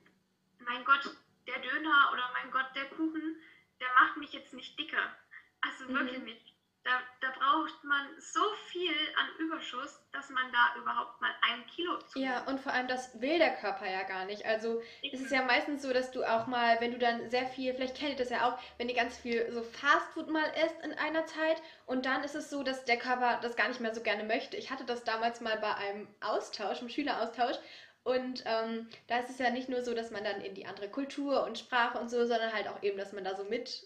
[0.60, 1.16] mein Gott,
[1.46, 3.36] der Döner oder mein Gott, der Kuchen,
[3.80, 5.14] der macht mich jetzt nicht dicker.
[5.60, 5.94] Also mhm.
[5.94, 6.52] wirklich nicht.
[6.84, 11.98] Da, da braucht man so viel an Überschuss, dass man da überhaupt mal ein Kilo
[11.98, 12.32] zunimmt.
[12.32, 14.46] Ja, und vor allem das will der Körper ja gar nicht.
[14.46, 14.80] Also
[15.12, 17.96] es ist ja meistens so, dass du auch mal, wenn du dann sehr viel, vielleicht
[17.96, 21.26] kennt ihr das ja auch, wenn ihr ganz viel so Fastfood mal esst in einer
[21.26, 24.22] Zeit und dann ist es so, dass der Körper das gar nicht mehr so gerne
[24.22, 24.56] möchte.
[24.56, 27.56] Ich hatte das damals mal bei einem Austausch, einem Schüleraustausch
[28.06, 30.88] und ähm, da ist es ja nicht nur so, dass man dann in die andere
[30.88, 33.84] Kultur und Sprache und so, sondern halt auch eben, dass man da so mit,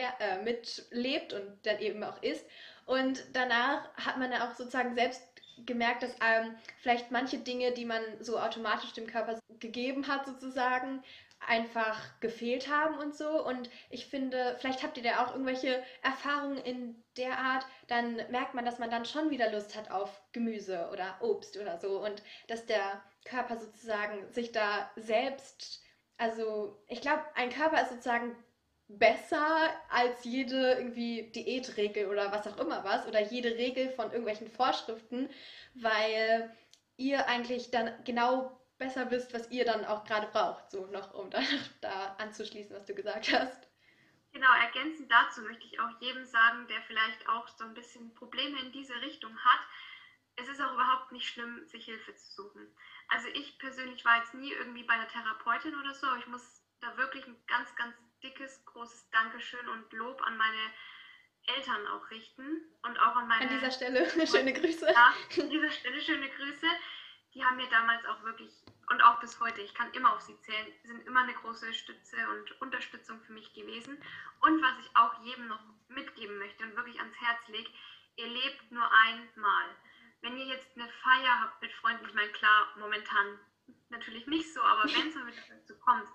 [0.00, 2.46] äh, mitlebt und dann eben auch isst.
[2.86, 5.22] Und danach hat man ja auch sozusagen selbst
[5.66, 11.02] gemerkt, dass ähm, vielleicht manche Dinge, die man so automatisch dem Körper gegeben hat, sozusagen,
[11.46, 13.44] einfach gefehlt haben und so.
[13.44, 18.54] Und ich finde, vielleicht habt ihr da auch irgendwelche Erfahrungen in der Art, dann merkt
[18.54, 22.02] man, dass man dann schon wieder Lust hat auf Gemüse oder Obst oder so.
[22.02, 25.82] Und dass der Körper sozusagen sich da selbst,
[26.16, 28.36] also ich glaube, ein Körper ist sozusagen
[28.88, 34.50] besser als jede irgendwie Diätregel oder was auch immer was oder jede Regel von irgendwelchen
[34.50, 35.30] Vorschriften,
[35.74, 36.54] weil
[36.96, 41.30] ihr eigentlich dann genau besser wisst, was ihr dann auch gerade braucht, so noch um
[41.30, 41.40] da,
[41.80, 43.68] da anzuschließen, was du gesagt hast.
[44.32, 48.58] Genau, ergänzend dazu möchte ich auch jedem sagen, der vielleicht auch so ein bisschen Probleme
[48.60, 49.60] in diese Richtung hat,
[50.36, 52.74] es ist auch überhaupt nicht schlimm, sich Hilfe zu suchen.
[53.08, 56.62] Also ich persönlich war jetzt nie irgendwie bei einer Therapeutin oder so, aber ich muss
[56.80, 60.72] da wirklich ein ganz, ganz dickes, großes Dankeschön und Lob an meine
[61.46, 63.48] Eltern auch richten und auch an meine...
[63.48, 64.86] An dieser Stelle schöne Grüße.
[64.86, 66.66] Ja, an dieser Stelle schöne Grüße.
[67.34, 68.52] Die haben mir damals auch wirklich
[68.92, 72.16] und auch bis heute, ich kann immer auf sie zählen, sind immer eine große Stütze
[72.28, 73.96] und Unterstützung für mich gewesen.
[74.40, 77.70] Und was ich auch jedem noch mitgeben möchte und wirklich ans Herz lege,
[78.16, 79.76] ihr lebt nur einmal.
[80.20, 83.38] Wenn ihr jetzt eine Feier habt mit Freunden, ich meine, klar, momentan
[83.88, 86.08] natürlich nicht so, aber wenn es mal dazu kommt,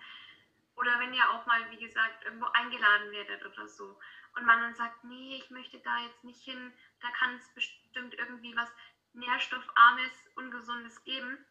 [0.78, 4.00] oder wenn ihr auch mal, wie gesagt, irgendwo eingeladen werdet oder so,
[4.36, 8.14] und man dann sagt, nee, ich möchte da jetzt nicht hin, da kann es bestimmt
[8.14, 8.72] irgendwie was
[9.14, 11.44] Nährstoffarmes, Ungesundes geben.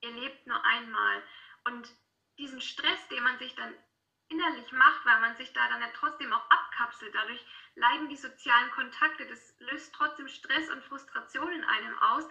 [0.00, 1.22] Ihr lebt nur einmal.
[1.64, 1.88] Und
[2.38, 3.72] diesen Stress, den man sich dann
[4.28, 7.44] innerlich macht, weil man sich da dann ja trotzdem auch abkapselt, dadurch
[7.76, 12.28] leiden die sozialen Kontakte, das löst trotzdem Stress und Frustration in einem aus.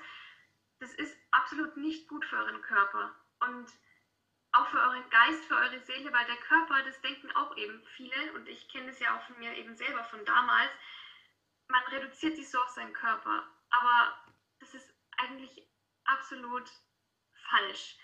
[0.80, 3.72] Das ist absolut nicht gut für euren Körper und
[4.54, 8.34] auch für euren Geist, für eure Seele, weil der Körper, das denken auch eben viele
[8.34, 10.72] und ich kenne es ja auch von mir eben selber von damals,
[11.68, 14.18] man reduziert sich so auf seinen Körper, aber
[14.60, 15.68] das ist eigentlich
[16.06, 16.70] absolut
[17.50, 17.98] falsch.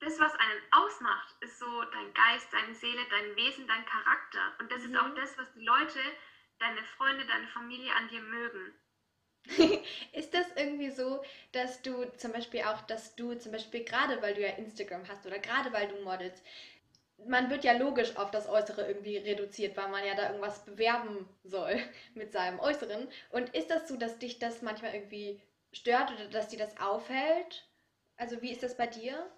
[0.00, 4.54] Das, was einen ausmacht, ist so dein Geist, deine Seele, dein Wesen, dein Charakter.
[4.58, 4.94] Und das mhm.
[4.94, 6.00] ist auch das, was die Leute,
[6.58, 8.74] deine Freunde, deine Familie an dir mögen.
[10.12, 14.34] ist das irgendwie so, dass du zum Beispiel auch, dass du zum Beispiel gerade, weil
[14.34, 16.42] du ja Instagram hast oder gerade weil du modelst,
[17.26, 21.28] man wird ja logisch auf das Äußere irgendwie reduziert, weil man ja da irgendwas bewerben
[21.44, 21.80] soll
[22.14, 23.08] mit seinem Äußeren.
[23.30, 25.40] Und ist das so, dass dich das manchmal irgendwie
[25.72, 27.66] stört oder dass dir das auffällt?
[28.16, 29.30] Also wie ist das bei dir?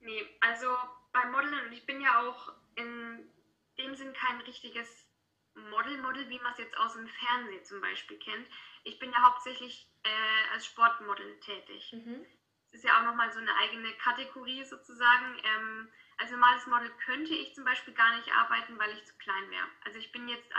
[0.00, 0.66] Nee, also
[1.12, 3.30] beim Modeln, und ich bin ja auch in
[3.78, 5.06] dem Sinn kein richtiges
[5.54, 8.46] Model-Model, wie man es jetzt aus dem Fernsehen zum Beispiel kennt.
[8.84, 11.92] Ich bin ja hauptsächlich äh, als Sportmodel tätig.
[11.92, 12.24] Mhm.
[12.70, 15.40] Das ist ja auch nochmal so eine eigene Kategorie sozusagen.
[15.44, 19.50] Ähm, als normales Model könnte ich zum Beispiel gar nicht arbeiten, weil ich zu klein
[19.50, 19.66] wäre.
[19.84, 20.52] Also ich bin jetzt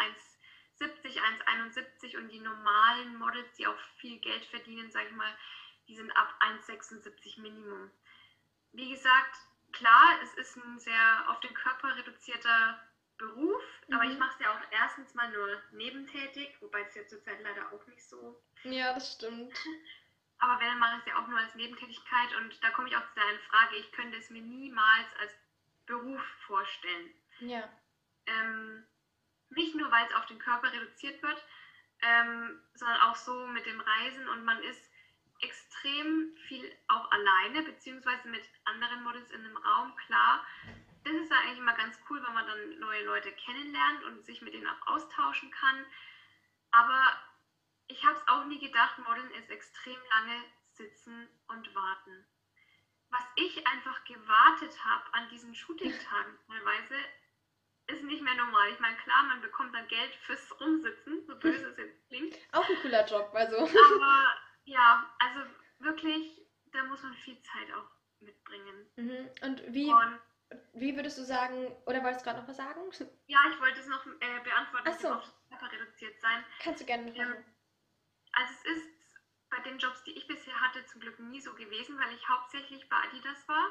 [0.80, 5.38] 1,70, 1,71 und die normalen Models, die auch viel Geld verdienen, sage ich mal,
[5.88, 7.92] die sind ab 1,76 Minimum.
[8.74, 9.38] Wie gesagt,
[9.72, 12.82] klar, es ist ein sehr auf den Körper reduzierter
[13.18, 13.96] Beruf, mhm.
[13.96, 17.72] aber ich mache es ja auch erstens mal nur nebentätig, wobei es ja zurzeit leider
[17.72, 18.42] auch nicht so.
[18.64, 19.54] Ja, das stimmt.
[20.40, 23.08] Aber wenn, mache ich es ja auch nur als Nebentätigkeit und da komme ich auch
[23.08, 25.32] zu deiner Frage, ich könnte es mir niemals als
[25.86, 27.14] Beruf vorstellen.
[27.40, 27.70] Ja.
[28.26, 28.86] Ähm,
[29.52, 31.42] nicht nur, weil es auf den Körper reduziert wird,
[32.02, 34.92] ähm, sondern auch so mit dem Reisen und man ist
[35.42, 40.46] extrem viel auch alleine, beziehungsweise mit anderen Models in einem Raum, klar.
[41.06, 44.56] Das ist eigentlich immer ganz cool, wenn man dann neue Leute kennenlernt und sich mit
[44.56, 45.86] denen auch austauschen kann.
[46.72, 47.16] Aber
[47.88, 52.26] ich habe es auch nie gedacht, Modeln ist extrem lange sitzen und warten.
[53.10, 56.96] Was ich einfach gewartet habe an diesen Shooting-Tagen teilweise,
[57.88, 58.72] ist nicht mehr normal.
[58.72, 62.36] Ich meine, klar, man bekommt dann Geld fürs Rumsitzen, so böse es jetzt klingt.
[62.52, 63.58] Auch ein cooler Job, also.
[63.58, 64.34] Aber
[64.66, 65.42] ja, also
[65.78, 66.42] wirklich,
[66.72, 67.92] da muss man viel Zeit auch
[68.22, 68.90] mitbringen.
[68.96, 69.30] Mhm.
[69.44, 70.20] Und wie, Und,
[70.74, 72.82] wie würdest du sagen, oder wolltest du gerade noch was sagen?
[73.28, 75.10] Ja, ich wollte es noch äh, beantworten, Ach so.
[75.14, 76.44] auf reduziert sein.
[76.62, 77.44] Kannst du gerne noch ähm,
[78.34, 78.90] Also es ist
[79.50, 82.88] bei den Jobs, die ich bisher hatte, zum Glück nie so gewesen, weil ich hauptsächlich
[82.90, 83.66] bei Adidas war.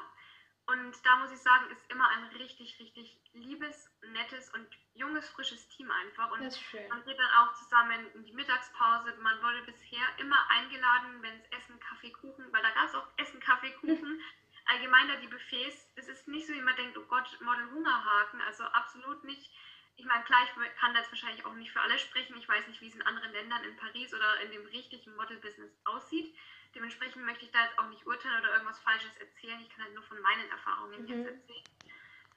[0.67, 5.69] Und da muss ich sagen, ist immer ein richtig, richtig liebes, nettes und junges, frisches
[5.69, 6.31] Team einfach.
[6.31, 6.41] Und
[6.89, 9.13] man geht dann auch zusammen in die Mittagspause.
[9.21, 12.95] Man wurde bisher immer eingeladen, wenn es Essen, Kaffee Kaffee, Kuchen, weil da gab es
[12.95, 14.21] auch Essen, Kaffee, Kuchen.
[14.65, 18.41] Allgemein da die Buffets, es ist nicht so, wie man denkt, oh Gott, Model Hungerhaken,
[18.41, 19.51] also absolut nicht.
[19.97, 22.35] Ich meine, klar, ich kann das wahrscheinlich auch nicht für alle sprechen.
[22.37, 25.71] Ich weiß nicht, wie es in anderen Ländern, in Paris oder in dem richtigen Model-Business
[25.85, 26.35] aussieht.
[26.73, 29.61] Dementsprechend möchte ich da jetzt auch nicht urteilen oder irgendwas Falsches erzählen.
[29.61, 31.07] Ich kann halt nur von meinen Erfahrungen mhm.
[31.07, 31.63] jetzt erzählen.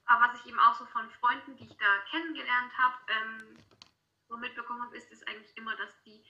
[0.06, 3.58] Aber was ich eben auch so von Freunden, die ich da kennengelernt habe, ähm,
[4.28, 6.24] so mitbekommen habe, ist es eigentlich immer, dass die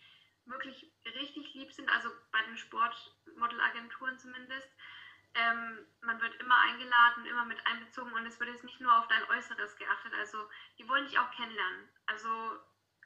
[0.47, 4.69] wirklich richtig lieb sind, also bei den Sportmodelagenturen zumindest.
[5.39, 9.07] Ähm, man wird immer eingeladen, immer mit einbezogen und es wird jetzt nicht nur auf
[9.07, 10.13] dein Äußeres geachtet.
[10.19, 10.39] Also
[10.79, 11.89] die wollen dich auch kennenlernen.
[12.07, 12.29] Also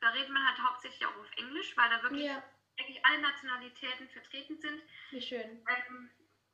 [0.01, 2.42] da redet man halt hauptsächlich auch auf Englisch, weil da wirklich, ja.
[2.79, 4.83] wirklich alle Nationalitäten vertreten sind.
[5.11, 5.64] Wie schön.
[5.68, 6.11] Ähm,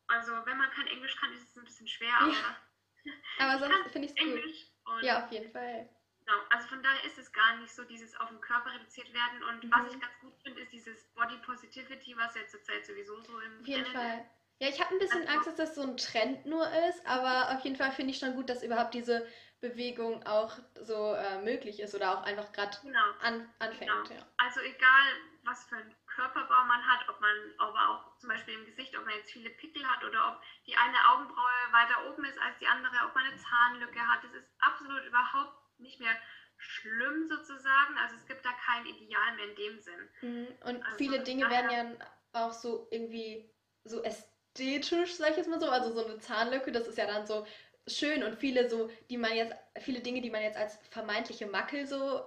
[0.07, 2.57] also wenn man kein Englisch kann, ist es ein bisschen schwer, aber, ja.
[3.39, 5.03] aber sonst finde ich es gut.
[5.03, 5.89] Ja, auf jeden Fall.
[6.25, 9.43] Genau, also von daher ist es gar nicht so dieses auf den Körper reduziert werden.
[9.43, 9.71] Und mhm.
[9.71, 13.61] was ich ganz gut finde, ist dieses Body Positivity, was ja zurzeit sowieso so im
[13.61, 14.29] Auf jeden Fall.
[14.59, 17.63] Ja, ich habe ein bisschen Angst, dass das so ein Trend nur ist, aber auf
[17.63, 19.25] jeden Fall finde ich schon gut, dass überhaupt diese
[19.61, 22.99] Bewegung auch so äh, möglich ist oder auch einfach gerade genau.
[23.21, 23.91] an, anfängt.
[23.91, 24.19] Genau.
[24.19, 24.27] Ja.
[24.37, 25.03] Also egal,
[25.43, 29.05] was für einen Körperbau man hat, ob man aber auch zum Beispiel im Gesicht, ob
[29.05, 32.67] man jetzt viele Pickel hat oder ob die eine Augenbraue weiter oben ist als die
[32.67, 36.15] andere, ob man eine Zahnlücke hat, das ist absolut überhaupt nicht mehr
[36.57, 37.97] schlimm sozusagen.
[37.97, 40.09] Also es gibt da kein Ideal mehr in dem Sinn.
[40.21, 40.47] Mhm.
[40.65, 43.49] Und also viele Dinge werden ja auch so irgendwie
[43.85, 45.69] so ästhetisch, sag ich jetzt mal so.
[45.69, 47.45] Also so eine Zahnlücke, das ist ja dann so
[47.87, 51.87] schön und viele so, die man jetzt, viele Dinge, die man jetzt als vermeintliche Makel
[51.87, 52.21] so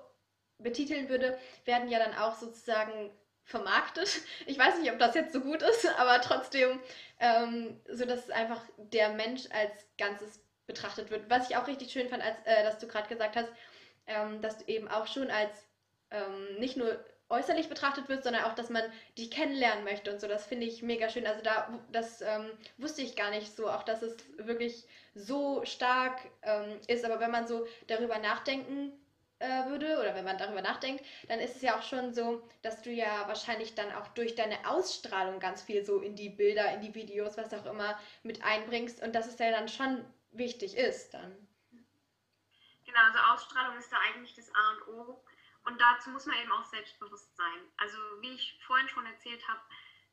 [0.58, 3.10] betiteln würde, werden ja dann auch sozusagen
[3.44, 4.08] vermarktet.
[4.46, 6.80] Ich weiß nicht, ob das jetzt so gut ist, aber trotzdem,
[7.18, 11.28] ähm, so dass einfach der Mensch als Ganzes betrachtet wird.
[11.28, 13.48] Was ich auch richtig schön fand, als äh, dass du gerade gesagt hast,
[14.06, 15.66] ähm, dass du eben auch schon als
[16.10, 18.82] ähm, nicht nur äußerlich betrachtet wird, sondern auch, dass man
[19.18, 20.28] dich kennenlernen möchte und so.
[20.28, 21.26] Das finde ich mega schön.
[21.26, 26.18] Also da, das ähm, wusste ich gar nicht so, auch dass es wirklich so stark
[26.42, 27.04] ähm, ist.
[27.04, 28.92] Aber wenn man so darüber nachdenken
[29.38, 32.82] äh, würde oder wenn man darüber nachdenkt, dann ist es ja auch schon so, dass
[32.82, 36.80] du ja wahrscheinlich dann auch durch deine Ausstrahlung ganz viel so in die Bilder, in
[36.80, 41.14] die Videos, was auch immer mit einbringst und dass es ja dann schon wichtig ist
[41.14, 41.36] dann.
[42.84, 45.24] Genau, also Ausstrahlung ist da eigentlich das A und O.
[45.64, 47.60] Und dazu muss man eben auch selbstbewusst sein.
[47.76, 49.60] Also wie ich vorhin schon erzählt habe,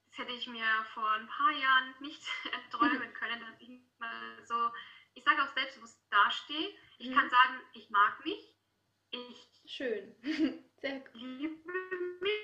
[0.08, 2.24] das hätte ich mir vor ein paar Jahren nicht
[2.72, 4.72] träumen können, dass ich mal so,
[5.14, 6.76] ich sage auch selbstbewusst dastehe.
[6.98, 7.16] Ich mhm.
[7.16, 8.56] kann sagen, ich mag mich.
[9.12, 10.16] Ich Schön.
[10.82, 11.14] Sehr gut.
[11.14, 11.72] liebe
[12.22, 12.42] mich.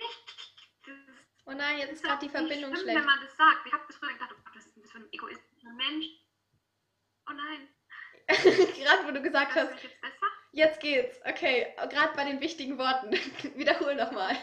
[1.45, 2.99] oh nein, jetzt ist gerade die Verbindung schlimm, schlecht.
[2.99, 3.65] wenn man das sagt.
[3.65, 6.05] Ich habe das früher gedacht, oh Gott, was ist das für ein egoistischer Mensch?
[7.27, 7.67] Oh nein.
[8.27, 9.83] gerade wo du gesagt hast.
[9.83, 10.27] Jetzt, besser?
[10.55, 11.19] Jetzt geht's.
[11.25, 13.11] Okay, gerade bei den wichtigen Worten.
[13.55, 14.35] Wiederhol nochmal.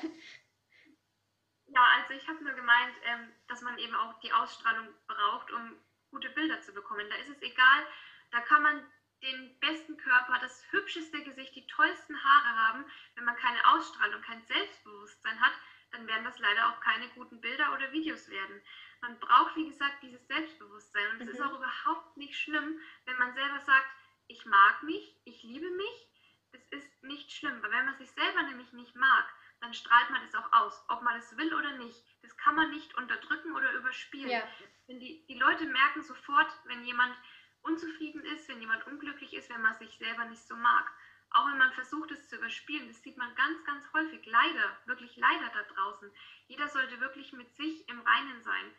[1.66, 5.76] Ja, also ich habe nur gemeint, ähm, dass man eben auch die Ausstrahlung braucht, um
[6.10, 7.08] gute Bilder zu bekommen.
[7.08, 7.86] Da ist es egal,
[8.30, 8.86] da kann man
[9.22, 12.84] den besten Körper, das hübscheste Gesicht, die tollsten Haare haben.
[13.14, 15.52] Wenn man keine Ausstrahlung, kein Selbstbewusstsein hat,
[15.92, 18.60] dann werden das leider auch keine guten Bilder oder Videos werden.
[19.00, 21.12] Man braucht, wie gesagt, dieses Selbstbewusstsein.
[21.12, 21.34] Und es mhm.
[21.34, 23.88] ist auch überhaupt nicht schlimm, wenn man selber sagt,
[24.32, 26.08] ich mag mich, ich liebe mich.
[26.52, 29.24] Es ist nicht schlimm, weil wenn man sich selber nämlich nicht mag,
[29.60, 32.02] dann strahlt man es auch aus, ob man es will oder nicht.
[32.22, 34.30] Das kann man nicht unterdrücken oder überspielen.
[34.30, 34.42] Ja.
[34.88, 37.14] Denn die, die Leute merken sofort, wenn jemand
[37.62, 40.90] unzufrieden ist, wenn jemand unglücklich ist, wenn man sich selber nicht so mag.
[41.30, 45.16] Auch wenn man versucht, es zu überspielen, das sieht man ganz, ganz häufig, leider, wirklich
[45.16, 46.10] leider da draußen.
[46.48, 48.74] Jeder sollte wirklich mit sich im Reinen sein.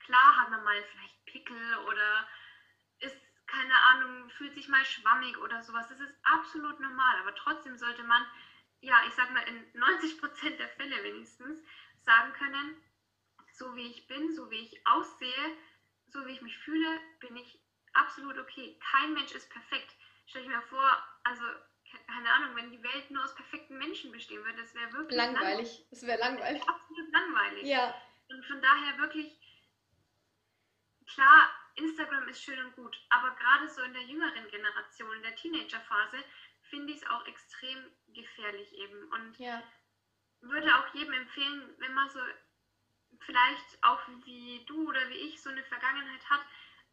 [0.00, 2.28] Klar hat man mal vielleicht Pickel oder
[3.00, 3.16] ist,
[3.46, 5.88] keine Ahnung, fühlt sich mal schwammig oder sowas.
[5.88, 8.24] Das ist absolut normal, aber trotzdem sollte man,
[8.80, 11.62] ja, ich sag mal, in 90 Prozent der Fälle wenigstens
[12.04, 12.82] sagen können,
[13.52, 15.56] so wie ich bin, so wie ich aussehe,
[16.08, 17.60] so wie ich mich fühle, bin ich
[17.94, 18.78] absolut okay.
[18.90, 19.94] Kein Mensch ist perfekt.
[20.26, 21.42] Stell ich mir vor, also
[22.06, 25.86] keine Ahnung, wenn die Welt nur aus perfekten Menschen bestehen würde, das wäre wirklich langweilig.
[25.90, 26.62] Es wäre langweilig.
[26.68, 27.64] Absolut langweilig.
[27.64, 27.94] Ja.
[28.28, 29.38] Und von daher wirklich,
[31.06, 35.36] klar, Instagram ist schön und gut, aber gerade so in der jüngeren Generation, in der
[35.36, 36.24] Teenagerphase,
[36.70, 39.08] finde ich es auch extrem gefährlich eben.
[39.12, 39.62] Und ja.
[40.40, 42.20] würde auch jedem empfehlen, wenn man so
[43.20, 46.40] vielleicht auch wie du oder wie ich so eine Vergangenheit hat,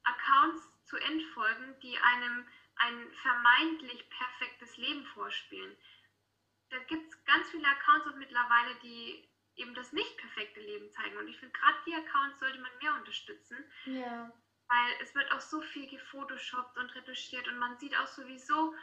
[0.03, 5.75] Accounts zu entfolgen, die einem ein vermeintlich perfektes Leben vorspielen.
[6.69, 11.17] Da gibt es ganz viele Accounts und mittlerweile, die eben das nicht perfekte Leben zeigen.
[11.17, 13.63] Und ich finde, gerade die Accounts sollte man mehr unterstützen.
[13.85, 14.31] Ja.
[14.73, 18.73] Weil es wird auch so viel gefotoshoppt und retuschiert und man sieht auch sowieso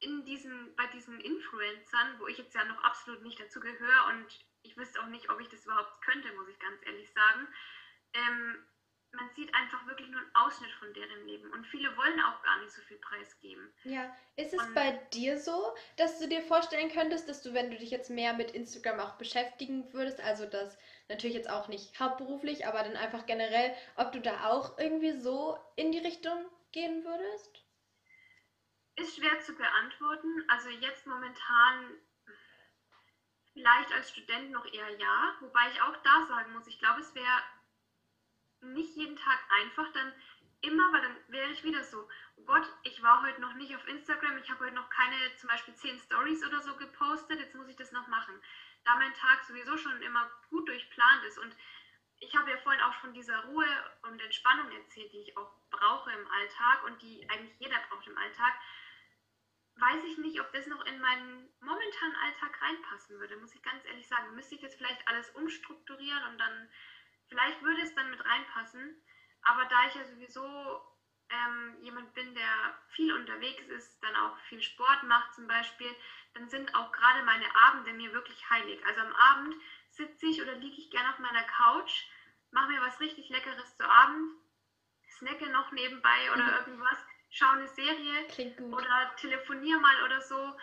[0.00, 4.26] in diesen, bei diesen Influencern, wo ich jetzt ja noch absolut nicht dazu gehöre und
[4.62, 7.46] ich wüsste auch nicht, ob ich das überhaupt könnte, muss ich ganz ehrlich sagen,
[8.14, 8.64] ähm,
[9.12, 12.60] man sieht einfach wirklich nur einen Ausschnitt von deren Leben und viele wollen auch gar
[12.60, 13.72] nicht so viel preisgeben.
[13.84, 17.70] Ja, ist es und bei dir so, dass du dir vorstellen könntest, dass du, wenn
[17.70, 21.98] du dich jetzt mehr mit Instagram auch beschäftigen würdest, also das natürlich jetzt auch nicht
[21.98, 27.04] hauptberuflich, aber dann einfach generell, ob du da auch irgendwie so in die Richtung gehen
[27.04, 27.64] würdest?
[28.96, 30.44] Ist schwer zu beantworten.
[30.48, 31.98] Also jetzt momentan
[33.52, 37.14] vielleicht als Student noch eher ja, wobei ich auch da sagen muss, ich glaube, es
[37.14, 37.42] wäre
[38.60, 40.12] nicht jeden Tag einfach, dann
[40.62, 43.86] immer, weil dann wäre ich wieder so, oh Gott, ich war heute noch nicht auf
[43.86, 47.68] Instagram, ich habe heute noch keine zum Beispiel 10 Stories oder so gepostet, jetzt muss
[47.68, 48.34] ich das noch machen.
[48.84, 51.38] Da mein Tag sowieso schon immer gut durchplant ist.
[51.38, 51.56] Und
[52.18, 53.66] ich habe ja vorhin auch von dieser Ruhe
[54.02, 58.16] und Entspannung erzählt, die ich auch brauche im Alltag und die eigentlich jeder braucht im
[58.16, 58.54] Alltag,
[59.76, 63.84] weiß ich nicht, ob das noch in meinen momentanen Alltag reinpassen würde, muss ich ganz
[63.86, 64.34] ehrlich sagen.
[64.34, 66.68] Müsste ich jetzt vielleicht alles umstrukturieren und dann
[67.28, 68.96] Vielleicht würde es dann mit reinpassen,
[69.42, 70.80] aber da ich ja sowieso
[71.30, 75.94] ähm, jemand bin, der viel unterwegs ist, dann auch viel Sport macht zum Beispiel,
[76.34, 78.84] dann sind auch gerade meine Abende mir wirklich heilig.
[78.86, 79.54] Also am Abend
[79.90, 82.06] sitze ich oder liege ich gerne auf meiner Couch,
[82.50, 84.32] mache mir was richtig Leckeres zu Abend,
[85.18, 86.54] snacke noch nebenbei oder mhm.
[86.54, 86.98] irgendwas,
[87.30, 88.26] schaue eine Serie
[88.60, 90.56] oder telefoniere mal oder so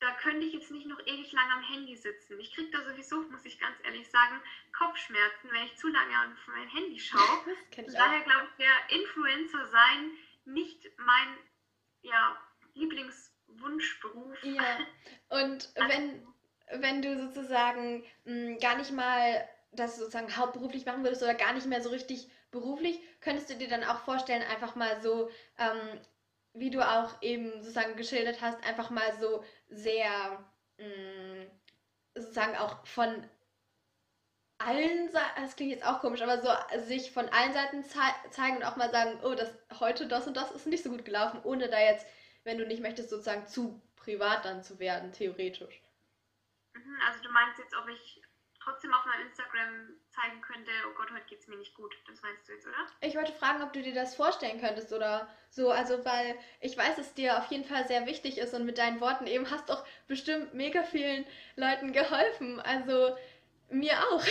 [0.00, 2.40] da könnte ich jetzt nicht noch ewig lang am Handy sitzen.
[2.40, 4.40] Ich kriege da sowieso, muss ich ganz ehrlich sagen,
[4.72, 7.20] Kopfschmerzen, wenn ich zu lange auf mein Handy schaue.
[7.92, 10.10] Daher glaube ich, der Influencer sein
[10.46, 11.36] nicht mein
[12.02, 12.40] ja,
[12.74, 14.42] Lieblingswunschberuf.
[14.42, 14.78] Ja,
[15.28, 16.26] und also wenn,
[16.80, 21.52] wenn du sozusagen mh, hm, gar nicht mal das sozusagen hauptberuflich machen würdest oder gar
[21.52, 26.00] nicht mehr so richtig beruflich, könntest du dir dann auch vorstellen, einfach mal so ähm,
[26.52, 30.44] wie du auch eben sozusagen geschildert hast, einfach mal so sehr
[30.78, 31.50] mh, mm,
[32.14, 33.28] sozusagen auch von
[34.58, 36.50] allen Seiten, das klingt jetzt auch komisch, aber so
[36.86, 37.98] sich von allen Seiten ze
[38.30, 41.04] zeigen und auch mal sagen, oh, das heute das und das ist nicht so gut
[41.04, 42.06] gelaufen, ohne da jetzt,
[42.44, 45.82] wenn du nicht möchtest, sozusagen zu privat dann zu werden, theoretisch.
[46.74, 48.22] Mhm, also du meinst jetzt, ob ich
[48.70, 51.94] trotzdem auf meinem Instagram zeigen könnte, oh Gott, heute geht es mir nicht gut.
[52.06, 52.86] Das meinst du jetzt, oder?
[53.00, 55.70] Ich wollte fragen, ob du dir das vorstellen könntest oder so.
[55.70, 59.00] Also, weil ich weiß, dass dir auf jeden Fall sehr wichtig ist und mit deinen
[59.00, 62.60] Worten eben hast doch bestimmt mega vielen Leuten geholfen.
[62.60, 63.16] Also
[63.70, 64.24] mir auch.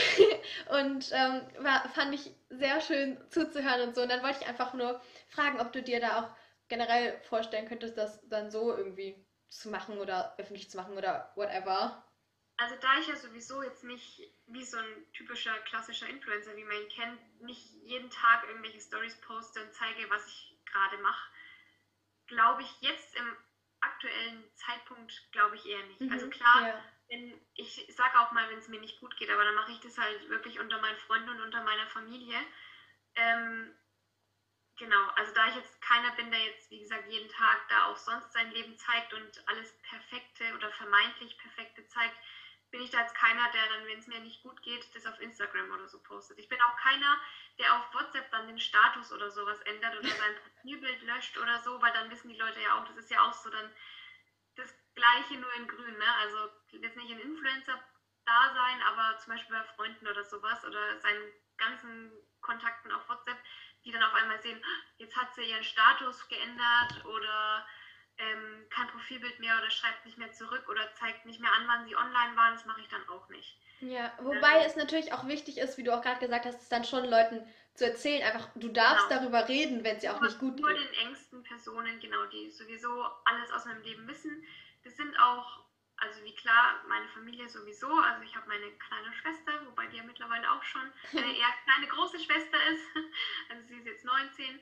[0.80, 4.02] und ähm, war, fand ich sehr schön zuzuhören und so.
[4.02, 6.30] Und dann wollte ich einfach nur fragen, ob du dir da auch
[6.70, 12.04] generell vorstellen könntest, das dann so irgendwie zu machen oder öffentlich zu machen oder whatever.
[12.60, 16.76] Also da ich ja sowieso jetzt nicht wie so ein typischer klassischer Influencer, wie man
[16.76, 21.32] ihn kennt, nicht jeden Tag irgendwelche Stories poste und zeige, was ich gerade mache,
[22.28, 23.38] glaube ich jetzt im
[23.80, 26.02] aktuellen Zeitpunkt glaube ich eher nicht.
[26.02, 26.84] Also mhm, also klar, ja.
[27.08, 29.80] wenn, ich sage auch mal, wenn es mir nicht gut geht, aber dann mache ich
[29.80, 32.38] das halt wirklich unter meinen Freunden und unter meiner Familie.
[33.16, 33.74] Ähm,
[34.78, 37.98] genau, also da ich jetzt keiner bin, der jetzt, wie gesagt, jeden Tag da auch
[37.98, 42.18] sonst sein Leben zeigt und alles Perfekte oder vermeintlich Perfekte zeigt,
[42.72, 45.20] bin ich da jetzt keiner, der dann, wenn es mir nicht gut geht, das auf
[45.20, 46.38] Instagram oder so postet.
[46.38, 47.20] Ich bin auch keiner,
[47.58, 51.82] der auf WhatsApp dann den Status oder sowas ändert oder sein Profilbild löscht oder so,
[51.82, 53.72] weil dann wissen die Leute ja auch, das ist ja auch so dann
[54.56, 56.16] das Gleiche nur in grün, ne?
[56.20, 57.82] Also jetzt nicht ein Influencer
[58.26, 63.38] da sein, aber zum Beispiel bei Freunden oder sowas oder seinen ganzen Kontakten auf WhatsApp,
[63.84, 64.64] die dann auf einmal sehen,
[64.98, 67.66] jetzt hat sie ihren Status geändert oder
[68.20, 71.86] ähm, kein Profilbild mehr oder schreibt nicht mehr zurück oder zeigt nicht mehr an, wann
[71.86, 73.58] sie online waren, das mache ich dann auch nicht.
[73.82, 76.70] Ja, wobei ähm, es natürlich auch wichtig ist, wie du auch gerade gesagt hast, es
[76.70, 77.42] dann schon Leuten
[77.76, 79.22] zu erzählen, einfach du darfst genau.
[79.22, 80.78] darüber reden, wenn es dir auch nicht gut nur geht.
[80.78, 84.44] Nur den engsten Personen, genau, die sowieso alles aus meinem Leben wissen.
[84.84, 85.64] Das sind auch,
[85.96, 90.04] also wie klar, meine Familie sowieso, also ich habe meine kleine Schwester, wobei die ja
[90.04, 92.86] mittlerweile auch schon eine eher kleine große Schwester ist,
[93.50, 94.60] also sie ist jetzt 19.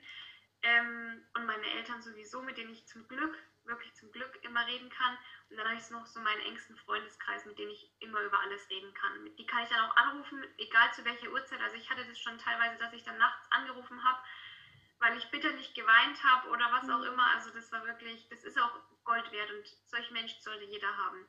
[0.62, 3.36] Ähm, und meine Eltern sowieso, mit denen ich zum Glück
[3.68, 5.16] wirklich zum Glück immer reden kann.
[5.50, 8.68] Und dann habe ich noch so meinen engsten Freundeskreis, mit dem ich immer über alles
[8.70, 9.36] reden kann.
[9.36, 11.60] Die kann ich dann auch anrufen, egal zu welcher Uhrzeit.
[11.60, 14.18] Also ich hatte das schon teilweise, dass ich dann nachts angerufen habe,
[14.98, 17.12] weil ich bitterlich geweint habe oder was auch mhm.
[17.12, 17.30] immer.
[17.34, 21.26] Also das war wirklich, das ist auch Gold wert und solche Menschen sollte jeder haben.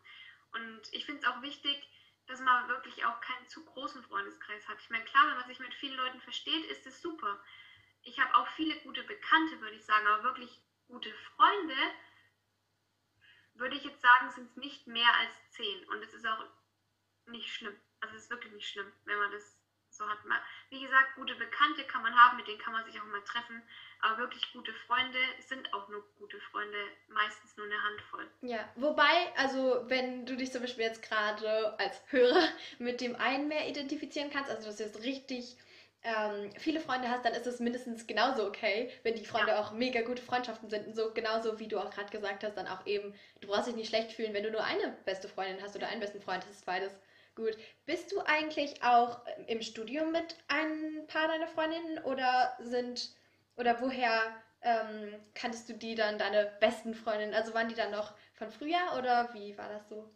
[0.54, 1.88] Und ich finde es auch wichtig,
[2.28, 4.78] dass man wirklich auch keinen zu großen Freundeskreis hat.
[4.80, 7.40] Ich meine, klar, wenn man sich mit vielen Leuten versteht, ist es super.
[8.04, 11.76] Ich habe auch viele gute Bekannte, würde ich sagen, aber wirklich gute Freunde
[13.56, 15.88] würde ich jetzt sagen, sind es nicht mehr als zehn.
[15.90, 16.46] Und es ist auch
[17.28, 17.76] nicht schlimm.
[18.00, 20.20] Also es ist wirklich nicht schlimm, wenn man das so hat.
[20.70, 23.62] Wie gesagt, gute Bekannte kann man haben, mit denen kann man sich auch mal treffen.
[24.02, 26.78] Aber wirklich gute Freunde sind auch nur gute Freunde,
[27.10, 28.30] meistens nur eine Handvoll.
[28.42, 32.48] Ja, wobei, also wenn du dich zum Beispiel jetzt gerade als Hörer
[32.80, 35.58] mit dem einen mehr identifizieren kannst, also das ist jetzt richtig
[36.04, 39.62] ähm, viele Freunde hast, dann ist es mindestens genauso okay, wenn die Freunde Ja.
[39.62, 42.68] auch mega gute Freundschaften sind und so genauso wie du auch gerade gesagt hast, dann
[42.68, 45.76] auch eben, du brauchst dich nicht schlecht fühlen, wenn du nur eine beste Freundin hast
[45.76, 47.00] oder einen besten Freund, das ist beides
[47.36, 47.58] gut.
[47.86, 53.16] Bist du eigentlich auch im Studium mit ein paar deiner Freundinnen oder sind,
[53.56, 57.34] oder woher ähm, kanntest du die dann, deine besten Freundinnen?
[57.34, 60.10] Also waren die dann noch von früher oder wie war das so?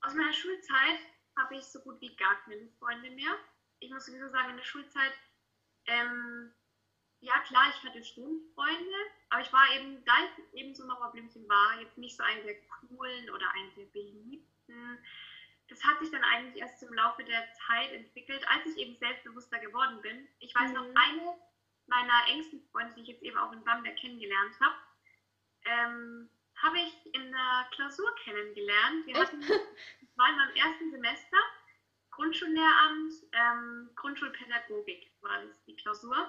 [0.00, 0.98] Aus meiner Schulzeit
[1.38, 3.34] habe ich so gut wie gar keine Freunde mehr.
[3.80, 5.12] Ich muss sowieso sagen, in der Schulzeit,
[5.86, 6.52] ähm,
[7.20, 8.96] ja klar, ich hatte schon Freunde,
[9.30, 12.42] aber ich war eben, da ich eben so ein Mauerblümchen war, jetzt nicht so einen
[12.44, 14.98] der coolen oder einen der beliebten.
[15.68, 19.58] Das hat sich dann eigentlich erst im Laufe der Zeit entwickelt, als ich eben selbstbewusster
[19.58, 20.28] geworden bin.
[20.38, 20.96] Ich weiß noch, Mhm.
[20.96, 21.36] eine
[21.86, 24.76] meiner engsten Freunde, die ich jetzt eben auch in Bamberg kennengelernt habe,
[25.64, 29.06] ähm, habe ich in der Klausur kennengelernt.
[29.06, 31.36] Wir hatten, das war in meinem ersten Semester,
[32.18, 36.28] Grundschullehramt, ähm, Grundschulpädagogik war das die Klausur.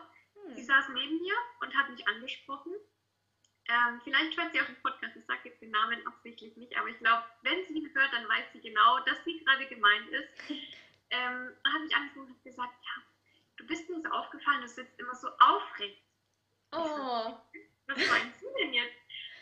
[0.53, 0.65] Sie Hm.
[0.67, 2.73] saß neben mir und hat mich angesprochen.
[3.67, 6.89] Ähm, vielleicht hört sie auch den Podcast, ich sage jetzt den Namen absichtlich nicht, aber
[6.89, 10.29] ich glaube, wenn sie ihn hört, dann weiß sie genau, dass sie gerade gemeint ist.
[11.11, 13.01] Ähm, und hat mich angesprochen und hat gesagt, ja,
[13.57, 16.03] du bist mir so aufgefallen, du sitzt immer so aufrecht.
[16.71, 17.35] Oh.
[17.87, 18.93] Was meinst du denn jetzt?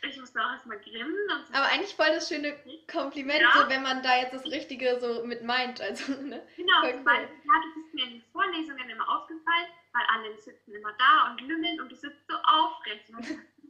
[0.04, 1.16] Ich musste auch erstmal grimmen.
[1.54, 2.54] Aber eigentlich voll das schöne
[2.92, 3.52] Kompliment, Ja.
[3.64, 5.82] so wenn man da jetzt das Richtige so mit meint.
[5.82, 6.46] Also, ne?
[6.56, 7.04] Genau, Voll sie cool.
[7.04, 11.32] meinte, ja, du bist mir in den Vorlesungen immer aufgefallen, weil alle sitzen immer da
[11.32, 13.10] und lümmeln und du sitzt so aufrecht.
[13.10, 13.26] Und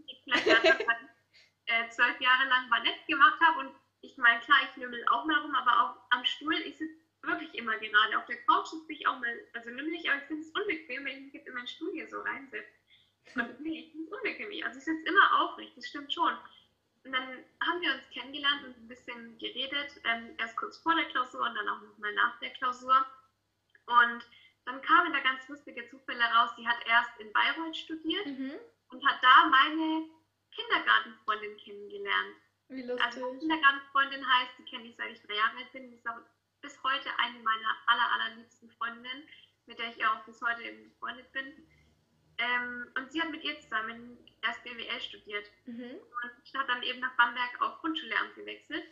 [0.08, 0.86] ich vielleicht ich
[1.68, 5.40] äh, zwölf Jahre lang Ballett gemacht habe und ich meine, klar, ich lümmel auch mal
[5.42, 8.18] rum, aber auch am Stuhl, ich sitze wirklich immer gerade.
[8.18, 11.04] Auf der Couch sitze ich auch mal, also lümmel ich, aber ich finde es unbequem,
[11.06, 12.70] wenn ich mich jetzt in meinen Stuhl hier so reinsetze.
[13.36, 14.64] Und nee, ich es unbequem.
[14.66, 16.34] Also ich sitze immer aufrecht, das stimmt schon.
[17.04, 21.06] Und dann haben wir uns kennengelernt und ein bisschen geredet, ähm, erst kurz vor der
[21.06, 23.06] Klausur und dann auch nochmal nach der Klausur.
[23.86, 24.28] Und
[24.66, 26.52] dann kamen da ganz lustige Zufälle raus.
[26.58, 28.54] Sie hat erst in Bayreuth studiert Mhm.
[28.90, 30.10] und hat da meine
[30.52, 32.36] Kindergartenfreundin kennengelernt.
[32.70, 33.40] Wie Also lustig.
[33.40, 35.90] Kindergartenfreundin heißt, die kenne ich seit ich drei Jahre alt bin.
[35.90, 36.20] Die ist auch
[36.62, 39.24] bis heute eine meiner aller, allerliebsten Freundinnen,
[39.68, 41.68] mit der ich auch bis heute eben befreundet bin.
[42.40, 45.92] Ähm, und sie hat mit ihr zusammen erst BWL studiert Mhm.
[46.24, 48.86] und hat dann eben nach Bamberg auf Grundschullehramt gewechselt.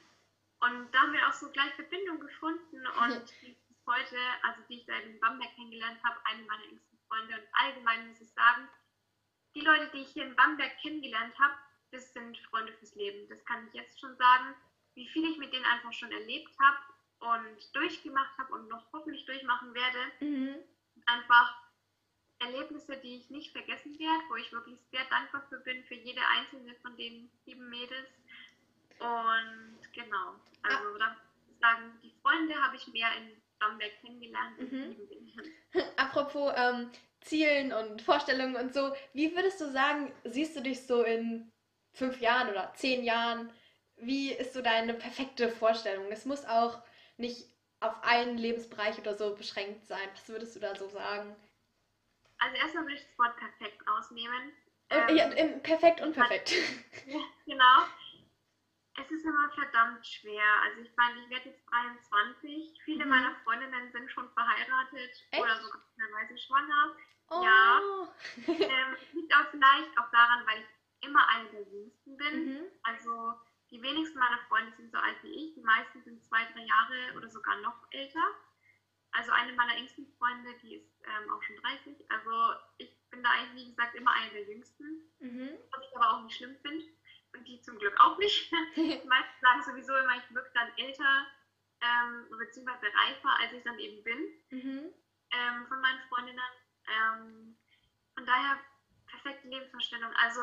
[0.61, 3.25] Und da haben wir auch so gleich Verbindung gefunden und
[3.69, 7.35] bis heute, also die ich da in Bamberg kennengelernt habe, eine meiner engsten Freunde.
[7.35, 8.67] Und allgemein muss ich sagen,
[9.53, 11.53] die Leute, die ich hier in Bamberg kennengelernt habe,
[11.91, 13.27] das sind Freunde fürs Leben.
[13.29, 14.55] Das kann ich jetzt schon sagen,
[14.95, 16.77] wie viel ich mit denen einfach schon erlebt habe
[17.19, 19.99] und durchgemacht habe und noch hoffentlich durchmachen werde.
[20.19, 20.55] Mhm.
[21.05, 21.55] Einfach
[22.65, 26.21] Erlebnisse, die ich nicht vergessen werde, wo ich wirklich sehr dankbar für bin, für jede
[26.37, 28.09] einzelne von den lieben Mädels.
[28.99, 34.59] Und genau, also da muss ich sagen, die Freunde habe ich mehr in Bamberg kennengelernt.
[34.59, 34.95] Mhm.
[35.97, 36.91] Apropos ähm,
[37.21, 41.51] Zielen und Vorstellungen und so, wie würdest du sagen, siehst du dich so in
[41.93, 43.51] fünf Jahren oder zehn Jahren?
[43.97, 46.11] Wie ist so deine perfekte Vorstellung?
[46.11, 46.81] Es muss auch
[47.17, 47.47] nicht
[47.79, 50.07] auf einen Lebensbereich oder so beschränkt sein.
[50.13, 51.35] Was würdest du da so sagen?
[52.37, 54.53] Also erstmal würde ich das Wort perfekt ausnehmen.
[54.91, 55.27] Und, Ähm, ja,
[55.59, 56.51] perfekt und perfekt.
[57.05, 57.83] Ja, genau.
[58.97, 60.61] Es ist immer verdammt schwer.
[60.63, 62.79] Also ich meine, ich werde jetzt 23.
[62.85, 63.09] Viele Mhm.
[63.09, 65.41] meiner Freundinnen sind schon verheiratet Echt?
[65.43, 66.95] oder sogar teilweise schwanger.
[67.29, 67.43] Oh.
[67.43, 67.79] Ja.
[68.47, 72.45] ähm, liegt auch vielleicht auch daran, weil ich immer eine der jüngsten bin.
[72.45, 72.65] Mhm.
[72.83, 73.33] Also
[73.69, 75.53] die wenigsten meiner Freunde sind so alt wie ich.
[75.55, 78.23] Die meisten sind zwei, drei Jahre oder sogar noch älter.
[79.17, 81.97] Also eine meiner engsten Freunde, die ist ähm, auch schon 30.
[82.09, 85.01] Also ich bin da eigentlich, wie gesagt, immer eine der jüngsten.
[85.19, 85.57] Mhm.
[85.71, 86.83] Was ich aber auch nicht schlimm finde.
[87.33, 88.49] Und die zum Glück auch nicht.
[88.75, 91.27] Die meisten sagen sowieso immer, ich wirke dann älter
[91.81, 94.19] ähm, beziehungsweise reifer, als ich dann eben bin
[94.51, 94.93] Mhm.
[95.31, 96.39] ähm, von meinen Freundinnen.
[96.87, 97.57] Ähm,
[98.15, 98.59] von daher
[99.07, 100.11] perfekte Lebensvorstellung.
[100.13, 100.41] Also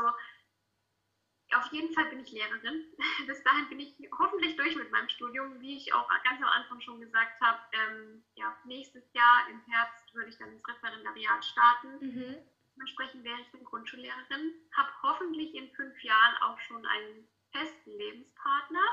[1.55, 2.85] auf jeden Fall bin ich Lehrerin.
[3.27, 6.81] Bis dahin bin ich hoffentlich durch mit meinem Studium, wie ich auch ganz am Anfang
[6.81, 7.59] schon gesagt habe.
[7.73, 11.99] Ähm, ja, nächstes Jahr im Herbst würde ich dann ins Referendariat starten.
[12.01, 12.37] Mhm.
[12.75, 18.85] Dementsprechend wäre ich dann Grundschullehrerin, habe hoffentlich in fünf Jahren auch schon einen festen Lebenspartner.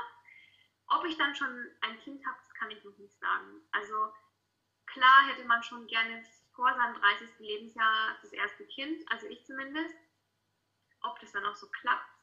[0.88, 3.62] Ob ich dann schon ein Kind habe, das kann ich noch nicht sagen.
[3.72, 4.12] Also
[4.86, 6.22] klar hätte man schon gerne
[6.54, 7.38] vor seinem 30.
[7.38, 9.94] Lebensjahr das erste Kind, also ich zumindest.
[11.02, 12.19] Ob das dann auch so klappt,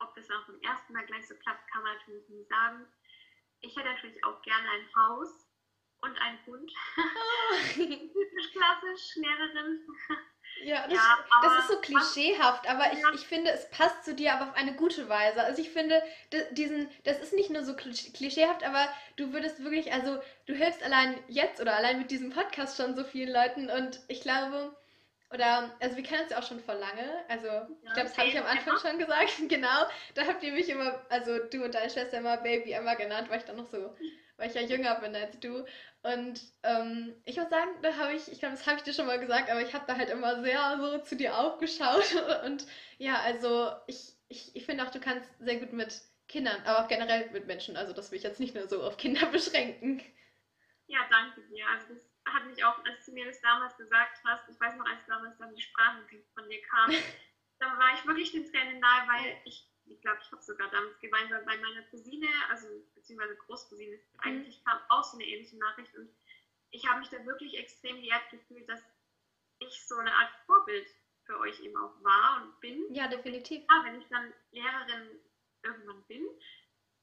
[0.00, 2.86] ob das auch beim ersten Mal gleich so klappt, kann man natürlich nie sagen.
[3.60, 5.48] Ich hätte natürlich auch gerne ein Haus
[6.00, 6.72] und einen Hund.
[6.96, 7.56] Oh.
[7.74, 9.86] Typisch klassisch, Lehrerin.
[10.64, 14.34] Ja, das, ja, das ist so klischeehaft, aber ich, ich finde, es passt zu dir,
[14.34, 15.42] aber auf eine gute Weise.
[15.42, 16.02] Also ich finde,
[16.52, 21.22] diesen, das ist nicht nur so klischeehaft, aber du würdest wirklich, also du hilfst allein
[21.28, 24.76] jetzt oder allein mit diesem Podcast schon so vielen Leuten und ich glaube,
[25.30, 27.24] oder, also wir kennen uns ja auch schon vor lange.
[27.28, 29.34] Also, ja, ich glaube, das habe ich am Anfang schon gesagt.
[29.48, 29.86] genau.
[30.14, 33.38] Da habt ihr mich immer, also du und deine Schwester immer Baby Emma genannt, weil
[33.38, 33.94] ich dann noch so,
[34.38, 35.66] weil ich ja jünger bin als du.
[36.02, 39.06] Und ähm, ich muss sagen, da habe ich, ich glaube, das habe ich dir schon
[39.06, 42.06] mal gesagt, aber ich habe da halt immer sehr so zu dir aufgeschaut.
[42.46, 42.66] Und
[42.96, 46.88] ja, also ich, ich, ich finde auch, du kannst sehr gut mit Kindern, aber auch
[46.88, 47.76] generell mit Menschen.
[47.76, 50.00] Also das will ich jetzt nicht nur so auf Kinder beschränken.
[50.86, 51.66] Ja, danke dir.
[51.66, 54.86] Also das hat mich auch, als du mir das damals gesagt hast, ich weiß noch,
[54.86, 56.04] als damals dann die Sprache
[56.34, 56.90] von dir kam,
[57.58, 60.96] da war ich wirklich den Tränen nahe, weil ich, ich glaube, ich habe sogar damals
[61.00, 64.20] weil bei meiner Cousine, also beziehungsweise Großcousine, mhm.
[64.20, 66.10] eigentlich kam auch so eine ähnliche Nachricht und
[66.70, 68.82] ich habe mich da wirklich extrem geehrt gefühlt, dass
[69.58, 70.86] ich so eine Art Vorbild
[71.24, 72.94] für euch eben auch war und bin.
[72.94, 73.62] Ja, definitiv.
[73.68, 75.20] Ja, wenn ich dann Lehrerin
[75.62, 76.22] irgendwann bin,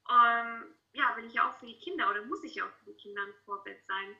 [0.08, 2.86] ähm, ja, will ich ja auch für die Kinder oder muss ich ja auch für
[2.86, 4.16] die Kinder ein Vorbild sein.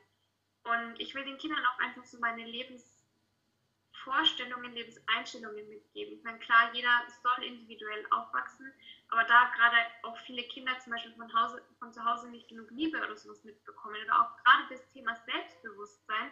[0.67, 6.17] Und ich will den Kindern auch einfach so meine Lebensvorstellungen, Lebenseinstellungen mitgeben.
[6.17, 8.73] Ich meine, klar, jeder soll individuell aufwachsen,
[9.09, 12.69] aber da gerade auch viele Kinder zum Beispiel von, Hause, von zu Hause nicht genug
[12.71, 16.31] Liebe oder sowas mitbekommen oder auch gerade das Thema Selbstbewusstsein,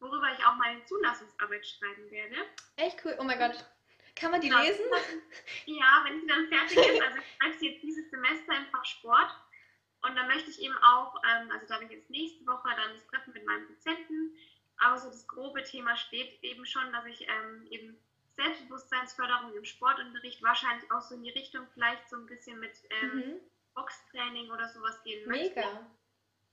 [0.00, 2.36] worüber ich auch meine Zulassungsarbeit schreiben werde.
[2.76, 3.64] Echt cool, oh mein Gott.
[4.16, 4.84] Kann man die ja, lesen?
[5.66, 7.02] Ja, wenn sie dann fertig ist.
[7.02, 9.30] Also ich schreibe sie jetzt dieses Semester im Fach Sport.
[10.06, 12.94] Und da möchte ich eben auch, ähm, also da habe ich jetzt nächste Woche dann
[12.94, 14.36] das Treffen mit meinem Dozenten,
[14.78, 17.98] aber so das grobe Thema steht eben schon, dass ich ähm, eben
[18.36, 23.16] Selbstbewusstseinsförderung im Sportunterricht wahrscheinlich auch so in die Richtung vielleicht so ein bisschen mit ähm,
[23.16, 23.40] mhm.
[23.74, 25.56] Boxtraining oder sowas gehen möchte.
[25.56, 25.90] Mega.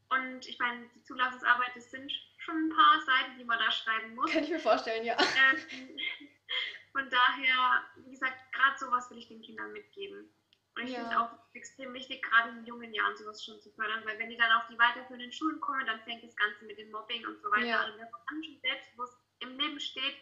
[0.09, 4.15] Und ich meine, die Zulassungsarbeit, das sind schon ein paar Seiten, die man da schreiben
[4.15, 4.31] muss.
[4.31, 5.17] Kann ich mir vorstellen, ja.
[5.19, 5.97] Ähm,
[6.91, 10.33] von daher, wie gesagt, gerade sowas will ich den Kindern mitgeben.
[10.75, 10.99] Und ich ja.
[10.99, 14.29] finde es auch extrem wichtig, gerade in jungen Jahren sowas schon zu fördern, weil wenn
[14.29, 17.39] die dann auf die weiterführenden Schulen kommen, dann fängt das Ganze mit dem Mobbing und
[17.41, 17.79] so weiter ja.
[17.81, 17.91] an.
[17.91, 20.15] Und wenn man schon selbstbewusst im Leben steht,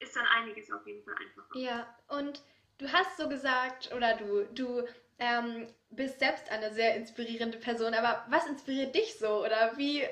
[0.00, 1.58] ist dann einiges auf jeden Fall einfacher.
[1.58, 2.42] Ja, und
[2.78, 8.24] du hast so gesagt, oder du, du ähm, bist selbst eine sehr inspirierende Person, aber
[8.28, 9.44] was inspiriert dich so?
[9.44, 10.04] Oder wie,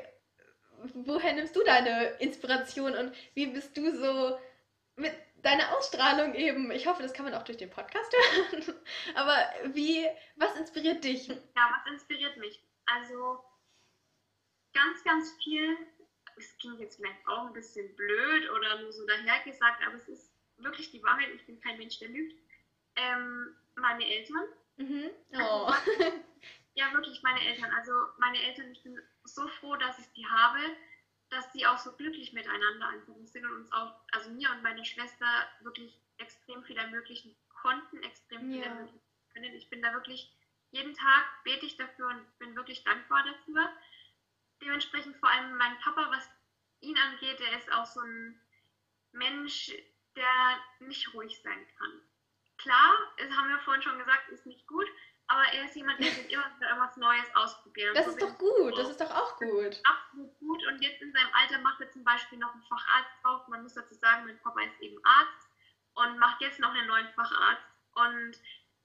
[0.94, 4.38] woher nimmst du deine Inspiration und wie bist du so
[4.96, 6.70] mit deine Ausstrahlung eben.
[6.70, 8.74] Ich hoffe, das kann man auch durch den Podcast hören.
[9.14, 9.36] Aber
[9.74, 11.28] wie, was inspiriert dich?
[11.28, 12.60] Ja, was inspiriert mich?
[12.86, 13.44] Also
[14.72, 15.76] ganz, ganz viel.
[16.36, 20.30] Es klingt jetzt vielleicht auch ein bisschen blöd oder nur so dahergesagt, aber es ist
[20.58, 21.30] wirklich die Wahrheit.
[21.34, 22.38] Ich bin kein Mensch, der lügt.
[22.96, 24.44] Ähm, meine Eltern.
[24.76, 25.10] Mhm.
[25.32, 25.66] Oh.
[25.66, 25.90] Also,
[26.74, 27.72] ja, wirklich meine Eltern.
[27.74, 30.58] Also meine Eltern, ich bin so froh, dass ich die habe
[31.30, 34.84] dass sie auch so glücklich miteinander einfach sind und uns auch, also mir und meiner
[34.84, 35.26] Schwester
[35.60, 38.66] wirklich extrem viel ermöglichen konnten, extrem viel ja.
[38.66, 39.00] ermöglichen
[39.32, 39.54] können.
[39.54, 40.32] Ich bin da wirklich,
[40.70, 43.70] jeden Tag bete ich dafür und bin wirklich dankbar dafür.
[44.62, 46.28] Dementsprechend vor allem mein Papa, was
[46.80, 48.40] ihn angeht, der ist auch so ein
[49.12, 49.72] Mensch,
[50.14, 52.00] der nicht ruhig sein kann.
[52.58, 54.88] Klar, das haben wir vorhin schon gesagt, ist nicht gut,
[55.28, 57.94] aber er ist jemand, der sich immer wieder irgendwas Neues ausprobieren.
[57.94, 59.80] Das ist doch gut, das ist doch auch gut.
[59.84, 60.66] Absolut gut.
[60.66, 63.48] Und jetzt in seinem Alter macht er zum Beispiel noch einen Facharzt drauf.
[63.48, 65.48] Man muss dazu sagen, mein Papa ist eben Arzt
[65.94, 67.66] und macht jetzt noch einen neuen Facharzt.
[67.94, 68.38] Und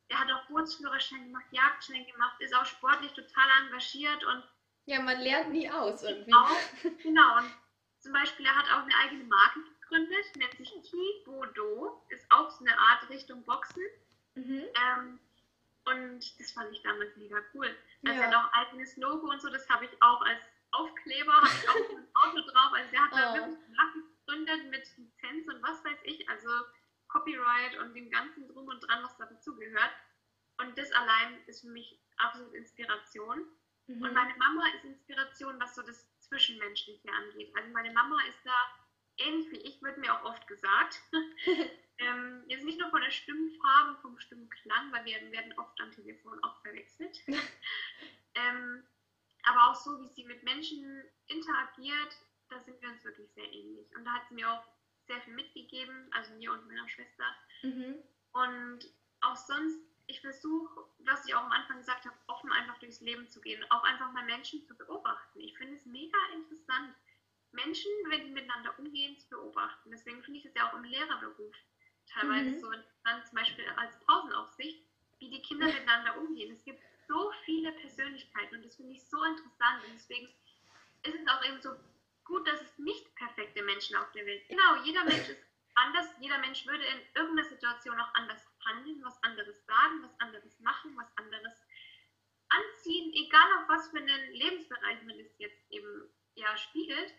[0.08, 4.44] er hat auch Bootsführerschein gemacht, Jagdschein gemacht, ist auch sportlich total engagiert und
[4.86, 6.34] ja, man lernt nie aus irgendwie.
[6.34, 6.50] Auch,
[7.04, 7.38] genau.
[7.38, 7.54] Und
[8.00, 12.66] zum Beispiel, er hat auch eine eigene Marke gegründet, nennt sich Kibodo, ist auch so
[12.66, 13.84] eine Art Richtung Boxen.
[14.36, 14.64] Mhm.
[14.74, 15.20] Ähm,
[15.86, 17.76] und das fand ich damals mega cool.
[18.06, 18.28] Also ja.
[18.28, 21.70] er hat auch eigenes Logo und so, das habe ich auch als Aufkleber, habe ich
[21.70, 22.72] auch im Auto drauf.
[22.74, 23.36] Also der hat da oh.
[23.36, 26.50] wirklich Marken gegründet mit Lizenz und was weiß ich, also
[27.08, 29.92] Copyright und dem ganzen Drum und Dran, was dazu gehört.
[30.60, 33.46] Und das allein ist für mich absolut Inspiration.
[33.88, 34.02] Mhm.
[34.04, 37.52] Und meine Mama ist Inspiration, was so das Zwischenmenschliche angeht.
[37.58, 38.56] Also meine Mama ist da
[39.22, 41.02] ähnlich wie ich, wird mir auch oft gesagt.
[42.02, 46.44] Ähm, jetzt nicht nur von der Stimmfarbe, vom Stimmklang, weil wir werden oft am Telefon
[46.44, 47.20] auch verwechselt.
[48.36, 48.84] ähm,
[49.44, 52.18] aber auch so, wie sie mit Menschen interagiert,
[52.50, 53.96] da sind wir uns wirklich sehr ähnlich.
[53.96, 54.64] Und da hat sie mir auch
[55.06, 57.26] sehr viel mitgegeben, also mir und meiner Schwester.
[57.62, 58.02] Mhm.
[58.34, 58.80] Und
[59.22, 63.28] auch sonst, ich versuche, was ich auch am Anfang gesagt habe, offen einfach durchs Leben
[63.28, 65.40] zu gehen, auch einfach mal Menschen zu beobachten.
[65.40, 66.96] Ich finde es mega interessant,
[67.54, 69.92] Menschen, wenn die miteinander umgehen, zu beobachten.
[69.92, 71.56] Deswegen finde ich es ja auch im Lehrerberuf
[72.08, 72.60] teilweise mhm.
[72.60, 74.86] so interessant, zum Beispiel als Pausenaufsicht,
[75.20, 76.52] wie die Kinder miteinander umgehen.
[76.52, 80.28] Es gibt so viele Persönlichkeiten und das finde ich so interessant und deswegen
[81.04, 81.76] ist es auch eben so
[82.26, 84.60] gut, dass es nicht perfekte Menschen auf der Welt gibt.
[84.60, 85.44] Genau, jeder Mensch ist
[85.76, 90.60] anders, jeder Mensch würde in irgendeiner Situation auch anders handeln, was anderes sagen, was anderes
[90.60, 91.54] machen, was anderes
[92.50, 97.14] anziehen, egal auf was für einen Lebensbereich man es jetzt eben ja spiegelt.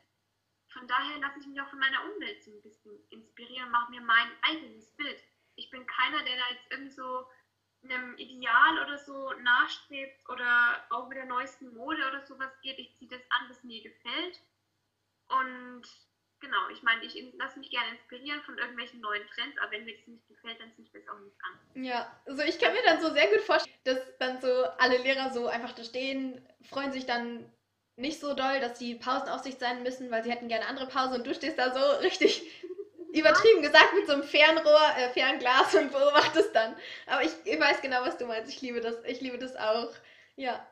[0.73, 4.01] Von daher lasse ich mich auch von meiner Umwelt so ein bisschen inspirieren, mache mir
[4.01, 5.23] mein eigenes Bild.
[5.57, 7.27] Ich bin keiner, der da jetzt irgendwie so
[7.85, 12.79] einem Ideal oder so nachstrebt oder auch mit der neuesten Mode oder sowas geht.
[12.79, 14.41] Ich ziehe das an, was mir gefällt.
[15.29, 15.83] Und
[16.41, 19.97] genau, ich meine, ich lasse mich gerne inspirieren von irgendwelchen neuen Trends, aber wenn mir
[19.97, 21.85] das nicht gefällt, dann ziehe ich das auch nicht an.
[21.85, 25.31] Ja, also ich kann mir dann so sehr gut vorstellen, dass dann so alle Lehrer
[25.31, 27.53] so einfach da stehen, freuen sich dann
[27.97, 31.27] nicht so doll, dass die Pausenaufsicht sein müssen, weil sie hätten gerne andere Pause und
[31.27, 32.43] du stehst da so richtig
[33.13, 36.75] übertrieben gesagt mit so einem Fernrohr, äh, Fernglas und beobachtest dann.
[37.07, 38.53] Aber ich, ich weiß genau, was du meinst.
[38.53, 38.97] Ich liebe das.
[39.05, 39.93] Ich liebe das auch.
[40.37, 40.67] Ja.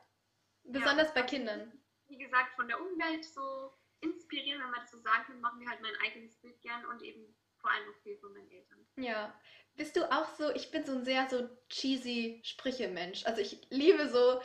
[0.65, 1.73] Besonders ja, bei Kindern.
[2.09, 5.69] Wie gesagt, von der Umwelt so inspirieren, wenn man das so sagen kann, machen wir
[5.69, 8.87] halt mein eigenes Bild gern und eben vor allem auch viel von meinen Eltern.
[8.97, 9.39] Ja.
[9.77, 13.25] Bist du auch so, ich bin so ein sehr so cheesy Sprüche-Mensch.
[13.27, 14.41] Also ich liebe so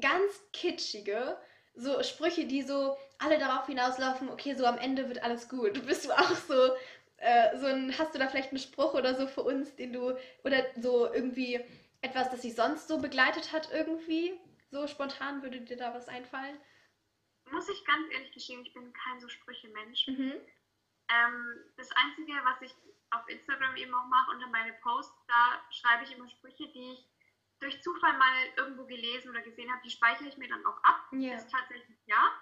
[0.00, 1.38] ganz kitschige,
[1.74, 5.86] so Sprüche, die so alle darauf hinauslaufen, okay, so am Ende wird alles gut.
[5.86, 6.74] Bist du auch so,
[7.18, 10.16] äh, so ein, hast du da vielleicht einen Spruch oder so für uns, den du,
[10.44, 11.60] oder so irgendwie
[12.02, 14.38] etwas, das sich sonst so begleitet hat irgendwie?
[14.70, 16.58] So spontan würde dir da was einfallen?
[17.50, 20.08] Muss ich ganz ehrlich gestehen, ich bin kein so Sprüche-Mensch.
[20.08, 20.34] Mhm.
[21.10, 22.74] Ähm, das Einzige, was ich
[23.10, 27.13] auf Instagram eben auch mache, unter meine Posts, da schreibe ich immer Sprüche, die ich
[27.60, 31.08] durch Zufall mal irgendwo gelesen oder gesehen habe, die speichere ich mir dann auch ab.
[31.12, 31.36] Yeah.
[31.36, 32.32] Ist tatsächlich ja.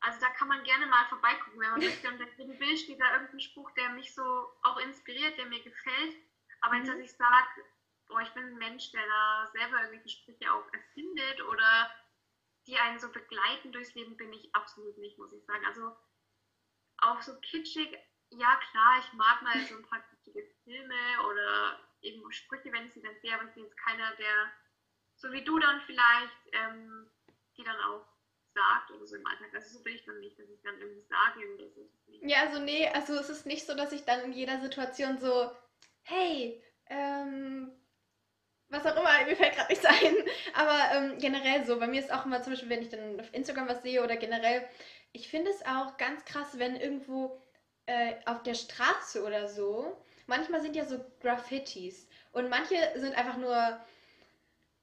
[0.00, 2.08] Also da kann man gerne mal vorbeigucken, wenn man möchte.
[2.08, 4.22] Und in dem Bild steht da irgendein Spruch, der mich so
[4.62, 6.16] auch inspiriert, der mir gefällt.
[6.60, 6.92] Aber jetzt, mhm.
[6.92, 7.64] dass ich sage,
[8.08, 11.90] boah, ich bin ein Mensch, der da selber irgendwelche Sprüche auch erfindet oder
[12.66, 15.64] die einen so begleiten durchs Leben, bin ich absolut nicht, muss ich sagen.
[15.66, 15.94] Also
[16.98, 17.96] auch so kitschig,
[18.30, 22.92] ja klar, ich mag mal so ein paar kitschige Filme oder eben Sprüche, wenn ich
[22.92, 24.52] sie dann sehe, aber ich bin jetzt keiner, der,
[25.16, 27.10] so wie du dann vielleicht, ähm,
[27.56, 28.06] die dann auch
[28.54, 29.48] sagt oder so im Alltag.
[29.54, 31.88] Also so bin ich dann nicht, dass ich dann irgendwie sage oder so.
[32.22, 35.50] Ja, also nee, also es ist nicht so, dass ich dann in jeder Situation so,
[36.02, 37.72] hey, ähm,
[38.68, 40.14] was auch immer, mir fällt gerade nichts ein.
[40.54, 43.32] Aber ähm, generell so, bei mir ist auch immer zum Beispiel, wenn ich dann auf
[43.34, 44.66] Instagram was sehe oder generell,
[45.12, 47.40] ich finde es auch ganz krass, wenn irgendwo
[47.86, 53.36] äh, auf der Straße oder so, manchmal sind ja so Graffitis und manche sind einfach
[53.36, 53.80] nur,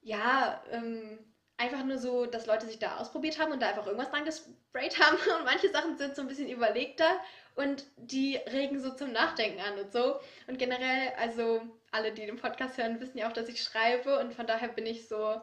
[0.01, 1.19] ja, ähm,
[1.57, 4.99] einfach nur so, dass Leute sich da ausprobiert haben und da einfach irgendwas dran gesprayt
[4.99, 7.19] haben und manche Sachen sind so ein bisschen überlegter
[7.55, 10.19] und die regen so zum Nachdenken an und so.
[10.47, 11.61] Und generell, also
[11.91, 14.85] alle, die den Podcast hören, wissen ja auch, dass ich schreibe und von daher bin
[14.85, 15.41] ich so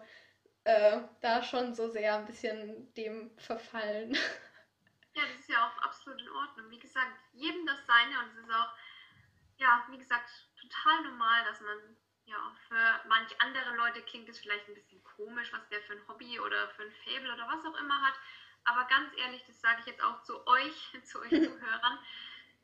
[0.65, 4.17] äh, da schon so sehr ein bisschen dem verfallen.
[5.15, 6.71] Ja, das ist ja auch absolut in Ordnung.
[6.71, 8.73] Wie gesagt, jedem das seine und es ist auch,
[9.59, 10.31] ja, wie gesagt,
[10.61, 15.53] total normal, dass man, ja, für manch andere Leute klingt es vielleicht ein bisschen komisch,
[15.53, 18.15] was der für ein Hobby oder für ein Fable oder was auch immer hat.
[18.65, 21.99] Aber ganz ehrlich, das sage ich jetzt auch zu euch, zu euch Zuhörern,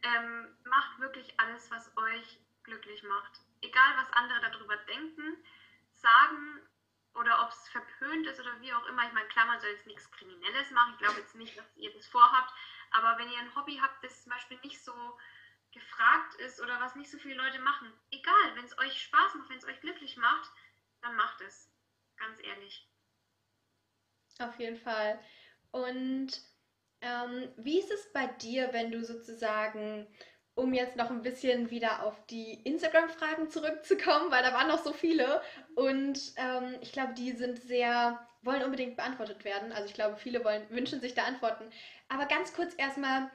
[0.03, 3.41] ähm, macht wirklich alles, was euch glücklich macht.
[3.63, 5.37] Egal, was andere darüber denken,
[5.95, 6.61] sagen
[7.15, 9.07] oder ob es verpönt ist oder wie auch immer.
[9.07, 10.93] Ich meine, klar, man soll jetzt nichts Kriminelles machen.
[10.93, 12.53] Ich glaube jetzt nicht, dass ihr das vorhabt.
[12.91, 15.19] Aber wenn ihr ein Hobby habt, das zum Beispiel nicht so
[15.75, 19.51] gefragt ist oder was nicht so viele Leute machen, egal, wenn es euch Spaß macht,
[19.51, 20.51] wenn es euch glücklich macht,
[21.03, 21.71] dann macht es.
[22.17, 22.89] Ganz ehrlich.
[24.39, 25.21] Auf jeden Fall.
[25.71, 26.41] Und
[27.01, 30.07] ähm, wie ist es bei dir, wenn du sozusagen
[30.55, 34.93] um jetzt noch ein bisschen wieder auf die Instagram-Fragen zurückzukommen, weil da waren noch so
[34.93, 35.43] viele
[35.75, 39.73] und ähm, ich glaube, die sind sehr, wollen unbedingt beantwortet werden.
[39.73, 41.65] Also ich glaube, viele wollen, wünschen sich da Antworten.
[42.09, 43.31] Aber ganz kurz erstmal,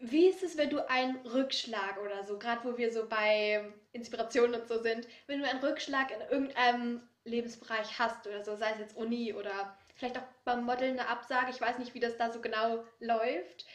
[0.00, 4.60] wie ist es, wenn du einen Rückschlag oder so, gerade wo wir so bei Inspirationen
[4.60, 8.78] und so sind, wenn du einen Rückschlag in irgendeinem Lebensbereich hast oder so, sei es
[8.78, 12.32] jetzt Uni oder vielleicht auch beim Modeln eine Absage, ich weiß nicht, wie das da
[12.32, 13.66] so genau läuft.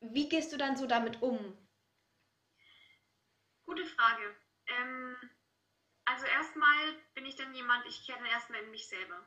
[0.00, 1.56] Wie gehst du dann so damit um?
[3.66, 4.34] Gute Frage.
[4.66, 5.16] Ähm,
[6.06, 9.26] also erstmal bin ich dann jemand, ich kehre dann erstmal in mich selber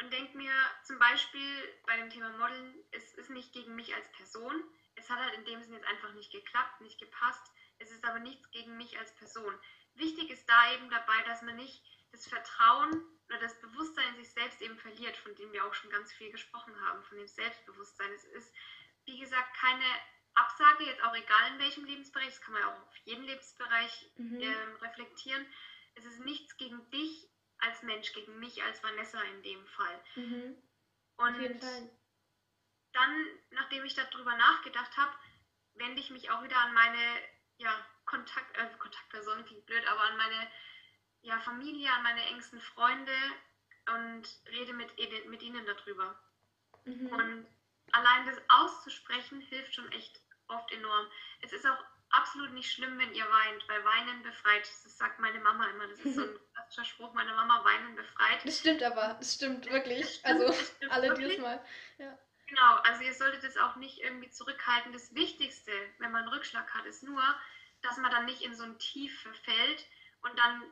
[0.00, 0.52] und denke mir
[0.84, 4.62] zum Beispiel bei dem Thema Modeln, es ist nicht gegen mich als Person.
[5.00, 7.52] Es hat halt in dem Sinne jetzt einfach nicht geklappt, nicht gepasst.
[7.78, 9.58] Es ist aber nichts gegen mich als Person.
[9.94, 11.82] Wichtig ist da eben dabei, dass man nicht
[12.12, 15.90] das Vertrauen oder das Bewusstsein in sich selbst eben verliert, von dem wir auch schon
[15.90, 18.12] ganz viel gesprochen haben, von dem Selbstbewusstsein.
[18.12, 18.52] Es ist,
[19.06, 19.84] wie gesagt, keine
[20.34, 24.40] Absage, jetzt auch egal in welchem Lebensbereich, das kann man auch auf jeden Lebensbereich mhm.
[24.40, 25.46] ähm, reflektieren.
[25.94, 27.28] Es ist nichts gegen dich
[27.58, 30.04] als Mensch, gegen mich als Vanessa in dem Fall.
[30.16, 30.62] Mhm.
[31.16, 31.90] Und auf jeden Fall.
[32.92, 35.12] Dann, nachdem ich darüber nachgedacht habe,
[35.74, 37.20] wende ich mich auch wieder an meine
[37.58, 37.70] ja,
[38.04, 40.50] Kontakt, äh, Kontaktpersonen, klingt blöd, aber an meine
[41.22, 43.12] ja, Familie, an meine engsten Freunde
[43.94, 44.90] und rede mit,
[45.28, 46.18] mit ihnen darüber.
[46.84, 47.06] Mhm.
[47.08, 47.46] Und
[47.92, 51.06] allein das auszusprechen hilft schon echt oft enorm.
[51.42, 51.78] Es ist auch
[52.10, 54.68] absolut nicht schlimm, wenn ihr weint, weil Weinen befreit.
[54.84, 55.86] Das sagt meine Mama immer.
[55.88, 58.44] Das ist so ein klassischer Spruch, meine Mama weinen befreit.
[58.44, 60.00] Das stimmt aber, das stimmt wirklich.
[60.00, 61.28] Das stimmt, also stimmt alle wirklich.
[61.28, 61.64] dieses Mal.
[61.98, 62.18] Ja.
[62.50, 64.92] Genau, also ihr solltet es auch nicht irgendwie zurückhalten.
[64.92, 67.22] Das Wichtigste, wenn man einen Rückschlag hat, ist nur,
[67.80, 69.86] dass man dann nicht in so ein Tief verfällt
[70.22, 70.62] und dann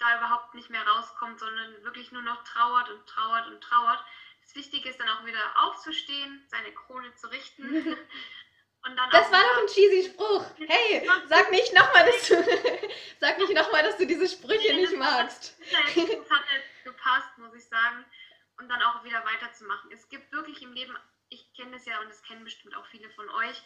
[0.00, 4.04] da überhaupt nicht mehr rauskommt, sondern wirklich nur noch trauert und trauert und trauert.
[4.42, 7.84] Das Wichtige ist dann auch wieder aufzustehen, seine Krone zu richten.
[9.12, 10.44] das war doch ein cheesy Spruch.
[10.56, 12.34] Hey, sag nicht nochmal, dass du
[13.20, 15.56] sag nicht noch mal, dass du diese Sprüche nicht magst.
[15.60, 15.76] Das
[16.30, 18.04] hat jetzt gepasst, muss ich sagen.
[18.58, 19.90] Und dann auch wieder weiterzumachen.
[19.92, 20.94] Es gibt wirklich im Leben,
[21.30, 23.62] ich kenne das ja und das kennen bestimmt auch viele von euch,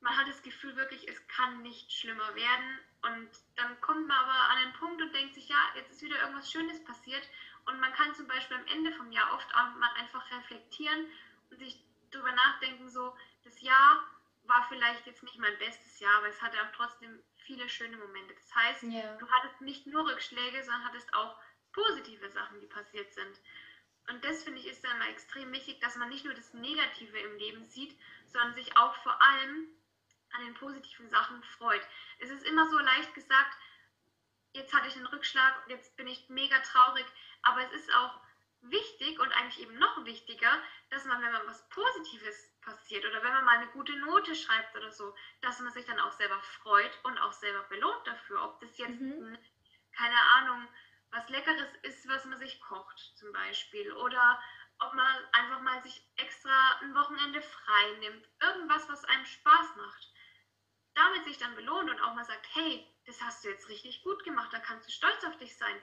[0.00, 2.80] man hat das Gefühl wirklich, es kann nicht schlimmer werden.
[3.02, 6.20] Und dann kommt man aber an einen Punkt und denkt sich, ja, jetzt ist wieder
[6.20, 7.28] irgendwas Schönes passiert.
[7.66, 11.06] Und man kann zum Beispiel am Ende vom Jahr oft auch mal einfach reflektieren
[11.50, 11.80] und sich
[12.10, 14.04] darüber nachdenken, so, das Jahr
[14.44, 18.34] war vielleicht jetzt nicht mein bestes Jahr, aber es hatte auch trotzdem viele schöne Momente.
[18.34, 19.16] Das heißt, yeah.
[19.16, 21.36] du hattest nicht nur Rückschläge, sondern hattest auch
[21.72, 23.40] positive Sachen, die passiert sind.
[24.08, 27.18] Und das finde ich ist dann mal extrem wichtig, dass man nicht nur das Negative
[27.18, 29.68] im Leben sieht, sondern sich auch vor allem
[30.32, 31.82] an den positiven Sachen freut.
[32.18, 33.56] Es ist immer so leicht gesagt,
[34.52, 37.06] jetzt hatte ich einen Rückschlag, jetzt bin ich mega traurig,
[37.42, 38.20] aber es ist auch
[38.62, 40.50] wichtig und eigentlich eben noch wichtiger,
[40.90, 44.74] dass man, wenn man was Positives passiert oder wenn man mal eine gute Note schreibt
[44.76, 48.42] oder so, dass man sich dann auch selber freut und auch selber belohnt dafür.
[48.42, 49.34] Ob das jetzt, mhm.
[49.34, 49.38] ein,
[49.96, 50.68] keine Ahnung,
[51.10, 54.40] was Leckeres ist, was man sich kocht zum Beispiel oder
[54.78, 58.28] ob man einfach mal sich extra ein Wochenende frei nimmt.
[58.40, 60.12] Irgendwas, was einem Spaß macht
[60.96, 64.24] damit sich dann belohnt und auch mal sagt, hey, das hast du jetzt richtig gut
[64.24, 65.76] gemacht, da kannst du stolz auf dich sein.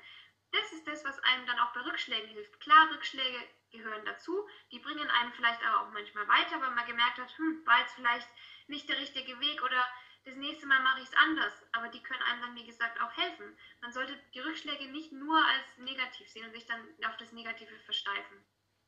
[0.52, 2.60] Das ist das, was einem dann auch bei Rückschlägen hilft.
[2.60, 7.18] Klar, Rückschläge gehören dazu, die bringen einen vielleicht aber auch manchmal weiter, weil man gemerkt
[7.18, 8.28] hat, hm, war jetzt vielleicht
[8.68, 9.88] nicht der richtige Weg oder
[10.26, 11.54] das nächste Mal mache ich es anders.
[11.72, 13.58] Aber die können einem dann, wie gesagt, auch helfen.
[13.82, 17.78] Man sollte die Rückschläge nicht nur als negativ sehen und sich dann auf das Negative
[17.86, 18.44] versteifen.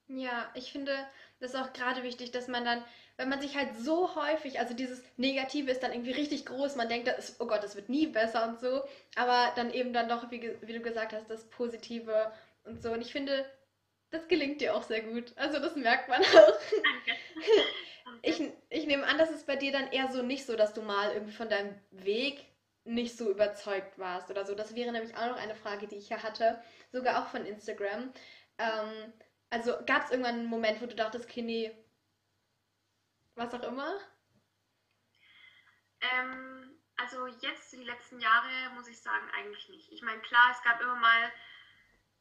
[0.08, 0.96] Ja, ich finde
[1.40, 2.84] das ist auch gerade wichtig, dass man dann,
[3.18, 6.88] wenn man sich halt so häufig, also dieses Negative ist dann irgendwie richtig groß, man
[6.88, 8.84] denkt, das ist, oh Gott, das wird nie besser und so,
[9.16, 12.32] aber dann eben dann doch, wie, wie du gesagt hast, das Positive
[12.64, 12.92] und so.
[12.92, 13.46] Und ich finde,
[14.16, 15.34] das gelingt dir auch sehr gut.
[15.36, 16.26] Also das merkt man auch.
[16.26, 17.20] Danke.
[18.22, 18.40] Ich,
[18.70, 21.12] ich nehme an, dass es bei dir dann eher so nicht so, dass du mal
[21.14, 22.46] irgendwie von deinem Weg
[22.84, 24.54] nicht so überzeugt warst oder so.
[24.54, 26.62] Das wäre nämlich auch noch eine Frage, die ich ja hatte,
[26.92, 28.14] sogar auch von Instagram.
[28.60, 29.14] Ähm,
[29.50, 31.72] also gab es irgendwann einen Moment, wo du dachtest, Kini,
[33.34, 33.98] was auch immer?
[36.02, 39.92] Ähm, also jetzt die letzten Jahre muss ich sagen, eigentlich nicht.
[39.92, 41.32] Ich meine, klar, es gab immer mal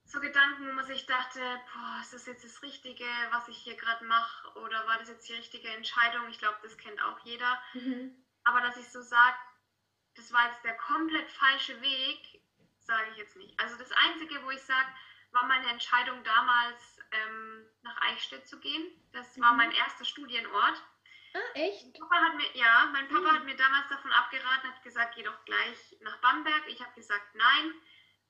[0.05, 3.76] so Gedanken, wo man sich dachte, boah, ist das jetzt das Richtige, was ich hier
[3.76, 4.59] gerade mache?
[4.61, 6.28] Oder war das jetzt die richtige Entscheidung?
[6.28, 7.61] Ich glaube, das kennt auch jeder.
[7.72, 8.14] Mhm.
[8.44, 9.36] Aber dass ich so sage,
[10.14, 12.42] das war jetzt der komplett falsche Weg,
[12.78, 13.59] sage ich jetzt nicht.
[13.59, 14.88] Also das Einzige, wo ich sage,
[15.32, 18.86] war meine Entscheidung damals, ähm, nach Eichstätt zu gehen.
[19.12, 19.59] Das war mhm.
[19.59, 20.82] mein erster Studienort.
[21.34, 21.82] Ah, echt?
[21.82, 23.36] Mein Papa hat mir, ja, mein Papa mhm.
[23.36, 26.62] hat mir damals davon abgeraten, hat gesagt, geh doch gleich nach Bamberg.
[26.68, 27.74] Ich habe gesagt, nein,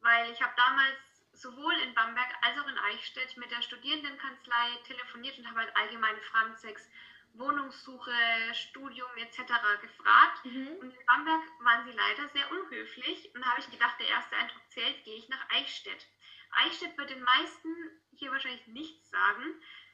[0.00, 5.38] weil ich habe damals sowohl in Bamberg als auch in Eichstätt mit der Studierendenkanzlei telefoniert
[5.38, 6.88] und habe halt allgemeine Fragen zwecks
[7.34, 8.12] Wohnungssuche,
[8.52, 9.38] Studium etc.
[9.80, 10.44] gefragt.
[10.44, 10.68] Mhm.
[10.80, 13.34] Und in Bamberg waren sie leider sehr unhöflich.
[13.34, 16.06] Und da habe ich gedacht, der erste Eindruck zählt, gehe ich nach Eichstätt.
[16.52, 17.68] Eichstätt wird den meisten
[18.12, 19.44] hier wahrscheinlich nichts sagen.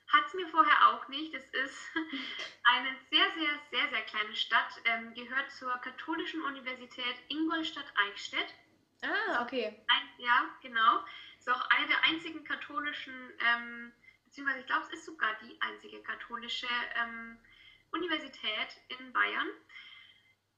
[0.08, 1.32] Hat es mir vorher auch nicht.
[1.34, 1.90] Es ist
[2.64, 8.54] eine sehr, sehr, sehr, sehr kleine Stadt, ähm, gehört zur katholischen Universität Ingolstadt-Eichstätt.
[9.02, 9.82] Ah, okay.
[9.88, 11.04] Ein, ja, genau.
[11.40, 13.92] Ist auch eine der einzigen katholischen, ähm,
[14.26, 17.38] beziehungsweise ich glaube, es ist sogar die einzige katholische ähm,
[17.90, 19.48] Universität in Bayern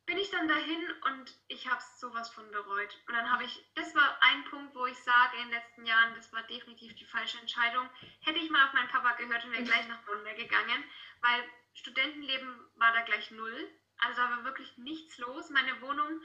[0.07, 2.99] bin ich dann dahin und ich habe sowas von bereut.
[3.07, 6.15] Und dann habe ich, das war ein Punkt, wo ich sage, in den letzten Jahren,
[6.15, 7.89] das war definitiv die falsche Entscheidung.
[8.21, 10.85] Hätte ich mal auf meinen Papa gehört und wäre gleich nach Nürnberg gegangen,
[11.21, 13.71] weil Studentenleben war da gleich null.
[13.99, 15.51] Also da war wirklich nichts los.
[15.51, 16.21] Meine Wohnung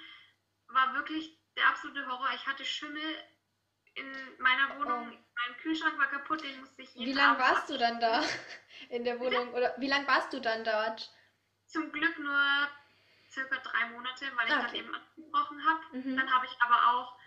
[0.69, 2.29] war wirklich der absolute Horror.
[2.33, 3.23] Ich hatte Schimmel
[3.97, 5.11] in meiner Wohnung.
[5.11, 5.17] Oh.
[5.35, 8.23] Mein Kühlschrank war kaputt, den musste ich jeden Wie lange warst du dann da
[8.89, 9.53] in der Wohnung?
[9.53, 11.11] Oder wie lange warst du dann dort?
[11.65, 12.69] Zum Glück nur
[13.29, 14.65] circa drei Monate, weil ich okay.
[14.65, 15.97] dann eben abgebrochen habe.
[15.97, 16.17] Mhm.
[16.17, 17.17] Dann habe ich aber auch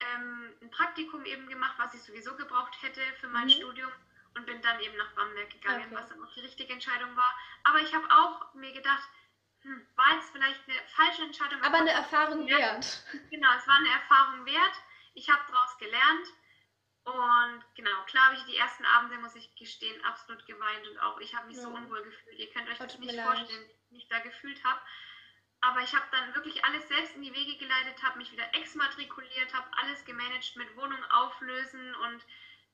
[0.00, 3.50] ähm, ein Praktikum eben gemacht, was ich sowieso gebraucht hätte für mein mhm.
[3.50, 3.90] Studium
[4.34, 5.94] und bin dann eben nach Bamberg gegangen, okay.
[5.94, 7.34] was dann auch die richtige Entscheidung war.
[7.64, 9.08] Aber ich habe auch mir gedacht,
[9.62, 11.62] hm, war jetzt vielleicht eine falsche Entscheidung.
[11.62, 13.04] Aber eine Erfahrung wert.
[13.30, 14.82] Genau, es war eine Erfahrung wert.
[15.18, 16.28] Ich habe daraus gelernt.
[17.02, 21.18] Und genau, klar habe ich die ersten Abende, muss ich gestehen, absolut geweint und auch
[21.20, 21.62] ich habe mich ja.
[21.62, 22.38] so unwohl gefühlt.
[22.38, 24.80] Ihr könnt euch das nicht vorstellen, wie ich mich da gefühlt habe.
[25.60, 29.52] Aber ich habe dann wirklich alles selbst in die Wege geleitet, habe mich wieder exmatrikuliert,
[29.54, 32.24] habe alles gemanagt mit Wohnung auflösen und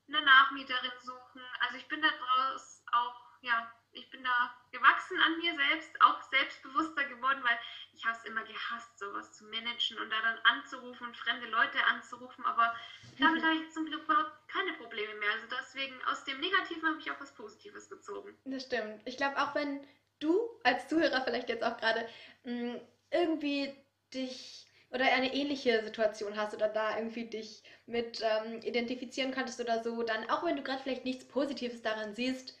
[0.07, 1.41] eine Nachmieterin suchen.
[1.61, 7.05] Also ich bin daraus auch, ja, ich bin da gewachsen an mir selbst, auch selbstbewusster
[7.05, 7.57] geworden, weil
[7.93, 11.83] ich habe es immer gehasst, sowas zu managen und da dann anzurufen und fremde Leute
[11.85, 12.45] anzurufen.
[12.45, 12.75] Aber
[13.19, 15.31] damit habe ich zum Glück überhaupt keine Probleme mehr.
[15.31, 18.37] Also deswegen aus dem Negativen habe ich auch was Positives gezogen.
[18.45, 19.01] Das stimmt.
[19.05, 19.87] Ich glaube, auch wenn
[20.19, 22.07] du als Zuhörer vielleicht jetzt auch gerade
[22.43, 22.75] mm,
[23.11, 23.73] irgendwie
[24.13, 29.83] dich oder eine ähnliche Situation hast oder da irgendwie dich mit ähm, identifizieren konntest oder
[29.83, 32.57] so, dann auch wenn du gerade vielleicht nichts Positives daran siehst,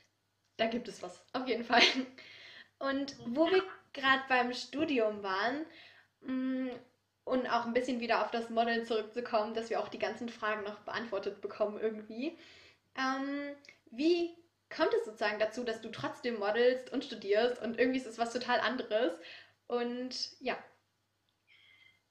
[0.57, 1.81] da gibt es was, auf jeden Fall.
[2.79, 5.65] Und wo wir gerade beim Studium waren,
[6.21, 6.69] mm,
[7.25, 10.63] und auch ein bisschen wieder auf das Modeln zurückzukommen, dass wir auch die ganzen Fragen
[10.63, 12.37] noch beantwortet bekommen irgendwie.
[12.95, 13.55] Ähm,
[13.91, 14.37] wie
[14.69, 18.31] kommt es sozusagen dazu, dass du trotzdem modelst und studierst und irgendwie ist es was
[18.31, 19.19] total anderes?
[19.67, 20.55] Und ja.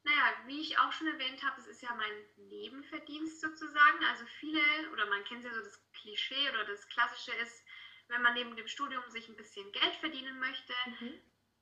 [0.02, 4.04] Naja, wie ich auch schon erwähnt habe, es ist ja mein Nebenverdienst sozusagen.
[4.10, 4.60] Also viele,
[4.92, 7.63] oder man kennt ja so das Klischee oder das Klassische ist,
[8.08, 11.20] wenn man neben dem Studium sich ein bisschen Geld verdienen möchte, mhm.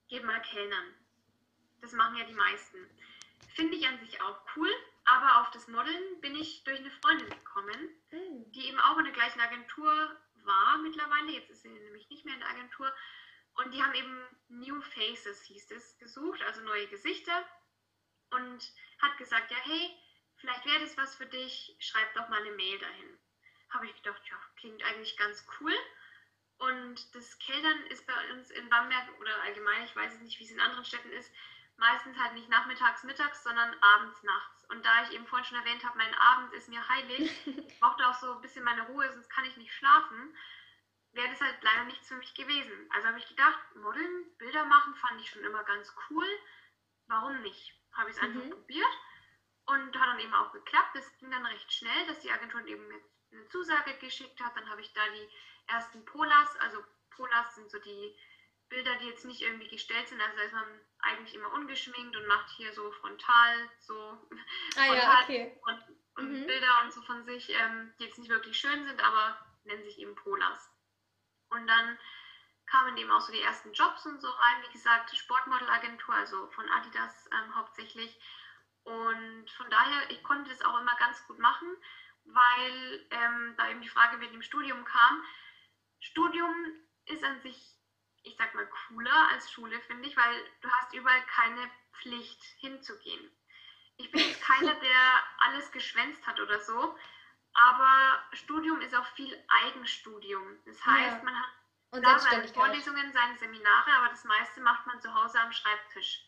[0.08, 0.94] geht mal Kellnern.
[1.80, 2.78] Das machen ja die meisten.
[3.54, 4.70] Finde ich an sich auch cool,
[5.04, 8.52] aber auf das Modeln bin ich durch eine Freundin gekommen, mhm.
[8.52, 11.32] die eben auch in der gleichen Agentur war mittlerweile.
[11.32, 12.92] Jetzt ist sie nämlich nicht mehr in der Agentur.
[13.54, 17.44] Und die haben eben New Faces, hieß es, gesucht, also neue Gesichter.
[18.30, 19.90] Und hat gesagt, ja, hey,
[20.36, 23.18] vielleicht wäre das was für dich, schreib doch mal eine Mail dahin.
[23.70, 25.74] Habe ich gedacht, ja, klingt eigentlich ganz cool.
[26.62, 30.52] Und das Kellnern ist bei uns in Bamberg oder allgemein, ich weiß nicht, wie es
[30.52, 31.32] in anderen Städten ist,
[31.76, 34.64] meistens halt nicht nachmittags, mittags, sondern abends, nachts.
[34.70, 38.06] Und da ich eben vorhin schon erwähnt habe, mein Abend ist mir heilig, ich brauchte
[38.06, 40.36] auch so ein bisschen meine Ruhe, sonst kann ich nicht schlafen,
[41.10, 42.88] wäre das halt leider nichts für mich gewesen.
[42.94, 46.28] Also habe ich gedacht, Modeln, Bilder machen fand ich schon immer ganz cool.
[47.08, 47.74] Warum nicht?
[47.92, 48.50] Habe ich es einfach mhm.
[48.50, 48.98] probiert
[49.66, 50.94] und hat dann eben auch geklappt.
[50.94, 52.86] Das ging dann recht schnell, dass die Agentur eben
[53.32, 54.56] eine Zusage geschickt hat.
[54.56, 55.28] Dann habe ich da die
[55.66, 56.78] ersten Polas, also
[57.10, 58.16] Polas sind so die
[58.68, 60.20] Bilder, die jetzt nicht irgendwie gestellt sind.
[60.20, 63.94] Also da ist man eigentlich immer ungeschminkt und macht hier so frontal so
[64.76, 65.60] ah, frontal ja, okay.
[65.66, 65.82] und,
[66.16, 66.46] und mhm.
[66.46, 69.98] Bilder und so von sich, ähm, die jetzt nicht wirklich schön sind, aber nennen sich
[69.98, 70.70] eben Polas.
[71.50, 71.98] Und dann
[72.66, 74.62] kamen eben auch so die ersten Jobs und so rein.
[74.66, 78.18] Wie gesagt, Sportmodelagentur, also von Adidas ähm, hauptsächlich.
[78.84, 81.68] Und von daher, ich konnte das auch immer ganz gut machen,
[82.24, 85.24] weil ähm, da eben die Frage mit dem Studium kam.
[86.02, 86.52] Studium
[87.06, 87.78] ist an sich,
[88.24, 93.30] ich sag mal, cooler als Schule, finde ich, weil du hast überall keine Pflicht hinzugehen.
[93.96, 96.98] Ich bin jetzt keiner, der alles geschwänzt hat oder so,
[97.54, 100.58] aber Studium ist auch viel Eigenstudium.
[100.64, 101.24] Das heißt, ja.
[101.24, 101.50] man hat
[101.90, 106.26] und da seine Vorlesungen, seine Seminare, aber das meiste macht man zu Hause am Schreibtisch.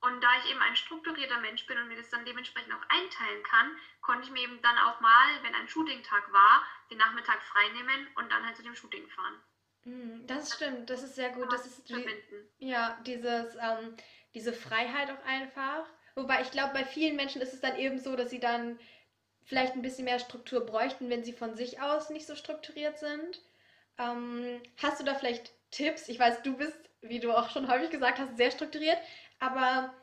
[0.00, 3.42] Und da ich eben ein strukturierter Mensch bin und mir das dann dementsprechend auch einteilen
[3.42, 8.06] kann, konnte ich mir eben dann auch mal, wenn ein Shooting-Tag war, den Nachmittag freinehmen
[8.16, 9.42] und dann halt zu dem Shooting fahren.
[9.82, 11.52] Hm, das stimmt, das ist sehr gut.
[11.52, 12.06] Das ist die,
[12.58, 13.96] ja dieses, ähm,
[14.34, 15.86] diese Freiheit auch einfach.
[16.14, 18.78] Wobei ich glaube, bei vielen Menschen ist es dann eben so, dass sie dann
[19.44, 23.40] vielleicht ein bisschen mehr Struktur bräuchten, wenn sie von sich aus nicht so strukturiert sind.
[23.98, 26.08] Ähm, hast du da vielleicht Tipps?
[26.08, 28.98] Ich weiß, du bist, wie du auch schon häufig gesagt hast, sehr strukturiert,
[29.38, 29.94] aber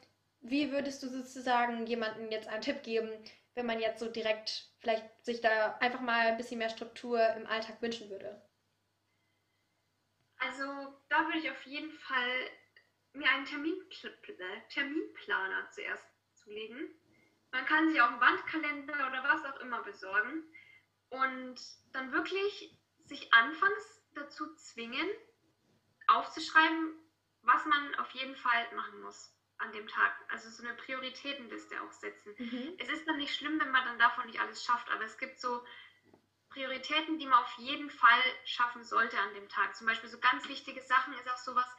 [0.42, 3.12] wie würdest du sozusagen jemandem jetzt einen Tipp geben,
[3.56, 7.48] wenn man jetzt so direkt vielleicht sich da einfach mal ein bisschen mehr Struktur im
[7.48, 8.42] Alltag wünschen würde?
[10.38, 10.64] Also
[11.10, 12.50] da würde ich auf jeden Fall
[13.14, 14.18] mir einen Terminpl
[14.70, 16.06] Terminplaner zuerst
[16.36, 16.94] zulegen
[17.56, 20.44] man kann sich auch einen Wandkalender oder was auch immer besorgen
[21.10, 21.56] und
[21.94, 25.08] dann wirklich sich anfangs dazu zwingen,
[26.08, 27.00] aufzuschreiben,
[27.46, 30.14] was man auf jeden Fall machen muss an dem Tag.
[30.30, 32.36] Also so eine Prioritätenliste auch setzen.
[32.38, 32.76] Mhm.
[32.78, 35.40] Es ist dann nicht schlimm, wenn man dann davon nicht alles schafft, aber es gibt
[35.40, 35.66] so
[36.50, 39.76] Prioritäten, die man auf jeden Fall schaffen sollte an dem Tag.
[39.76, 41.70] Zum Beispiel so ganz wichtige Sachen ist auch sowas,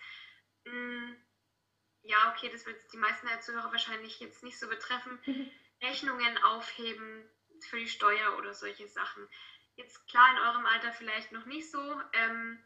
[0.64, 1.16] mh, hm,
[2.02, 5.18] ja, okay, das wird die meisten der Zuhörer wahrscheinlich jetzt nicht so betreffen.
[5.26, 5.50] Mhm.
[5.82, 7.28] Rechnungen aufheben
[7.68, 9.28] für die Steuer oder solche Sachen.
[9.76, 12.62] Jetzt klar in eurem Alter vielleicht noch nicht so, ähm,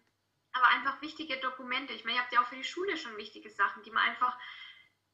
[0.53, 1.93] aber einfach wichtige Dokumente.
[1.93, 4.37] Ich meine, ihr habt ja auch für die Schule schon wichtige Sachen, die man einfach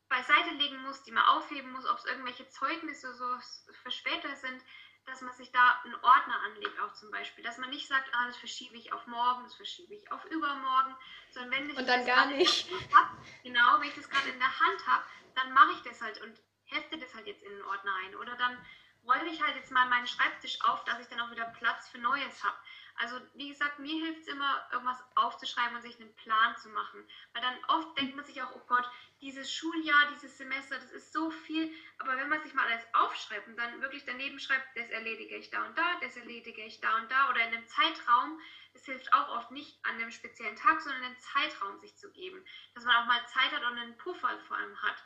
[0.09, 3.39] beiseite legen muss, die man aufheben muss, ob es irgendwelche Zeugnisse so
[3.83, 4.63] für später sind.
[5.07, 7.45] dass man sich da einen Ordner anlegt, auch zum Beispiel.
[7.45, 10.95] Dass man nicht sagt, ah, das verschiebe ich auf morgen, das verschiebe ich auf übermorgen,
[11.31, 12.69] sondern wenn ich und dann gar nicht.
[12.93, 13.11] Hab,
[13.45, 15.05] genau, wenn ich das gerade in der Hand habe,
[15.37, 18.17] dann mache ich das halt und hefte das halt jetzt in den Ordner ein.
[18.17, 18.59] Oder dann
[19.05, 21.99] räume ich halt jetzt mal meinen Schreibtisch auf, dass ich dann auch wieder Platz für
[21.99, 22.57] Neues habe.
[22.99, 27.07] Also wie gesagt, mir hilft es immer, irgendwas aufzuschreiben und sich einen Plan zu machen.
[27.33, 28.89] Weil dann oft denkt man sich auch, oh Gott,
[29.21, 31.73] dieses Schuljahr, dieses Semester, das ist so viel.
[31.99, 35.51] Aber wenn man sich mal alles aufschreibt und dann wirklich daneben schreibt, das erledige ich
[35.51, 38.41] da und da, das erledige ich da und da oder in einem Zeitraum,
[38.73, 42.45] das hilft auch oft nicht an einem speziellen Tag, sondern einen Zeitraum sich zu geben.
[42.75, 44.97] Dass man auch mal Zeit hat und einen Puffer vor allem hat.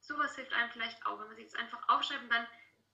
[0.00, 2.46] Sowas hilft einem vielleicht auch, wenn man sich das einfach aufschreibt und dann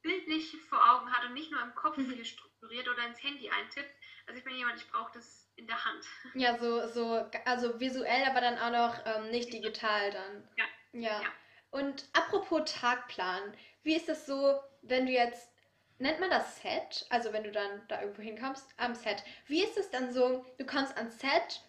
[0.02, 2.08] bildlich vor Augen hat und nicht nur im Kopf mhm.
[2.08, 2.24] viel
[2.62, 3.94] strukturiert oder ins Handy eintippt.
[4.26, 6.04] Also ich bin jemand, ich brauche das in der Hand.
[6.34, 10.48] Ja, so, so, also visuell, aber dann auch noch ähm, nicht digital dann.
[10.56, 10.64] Ja.
[10.92, 11.22] ja.
[11.22, 11.32] ja.
[11.70, 15.50] Und apropos Tagplan, wie ist das so, wenn du jetzt,
[15.98, 19.22] nennt man das Set, also wenn du dann da irgendwo hinkommst, am Set.
[19.46, 21.62] Wie ist es dann so, du kommst ans Set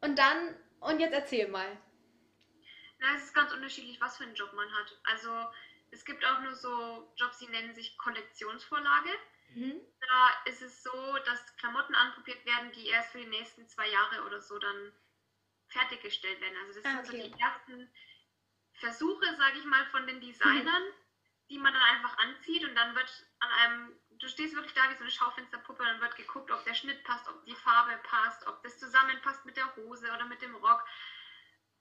[0.00, 1.76] und dann, und jetzt erzähl mal.
[2.98, 4.98] Na, es ist ganz unterschiedlich, was für einen Job man hat.
[5.04, 5.30] Also
[5.90, 9.10] es gibt auch nur so Jobs, die nennen sich Kollektionsvorlage.
[9.54, 9.80] Mhm.
[10.00, 14.24] Da ist es so, dass Klamotten anprobiert werden, die erst für die nächsten zwei Jahre
[14.24, 14.92] oder so dann
[15.68, 16.56] fertiggestellt werden.
[16.66, 17.06] Also das ah, okay.
[17.06, 17.90] sind so die ersten
[18.74, 20.94] Versuche, sage ich mal, von den Designern, mhm.
[21.50, 24.94] die man dann einfach anzieht und dann wird an einem, du stehst wirklich da wie
[24.94, 28.46] so eine Schaufensterpuppe und dann wird geguckt, ob der Schnitt passt, ob die Farbe passt,
[28.46, 30.84] ob das zusammenpasst mit der Hose oder mit dem Rock.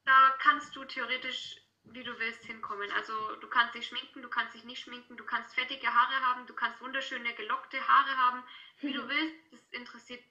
[0.05, 2.91] Da kannst du theoretisch wie du willst hinkommen.
[2.91, 6.45] Also du kannst dich schminken, du kannst dich nicht schminken, du kannst fettige Haare haben,
[6.45, 8.43] du kannst wunderschöne gelockte Haare haben,
[8.79, 9.35] wie du willst.
[9.51, 10.23] Das interessiert,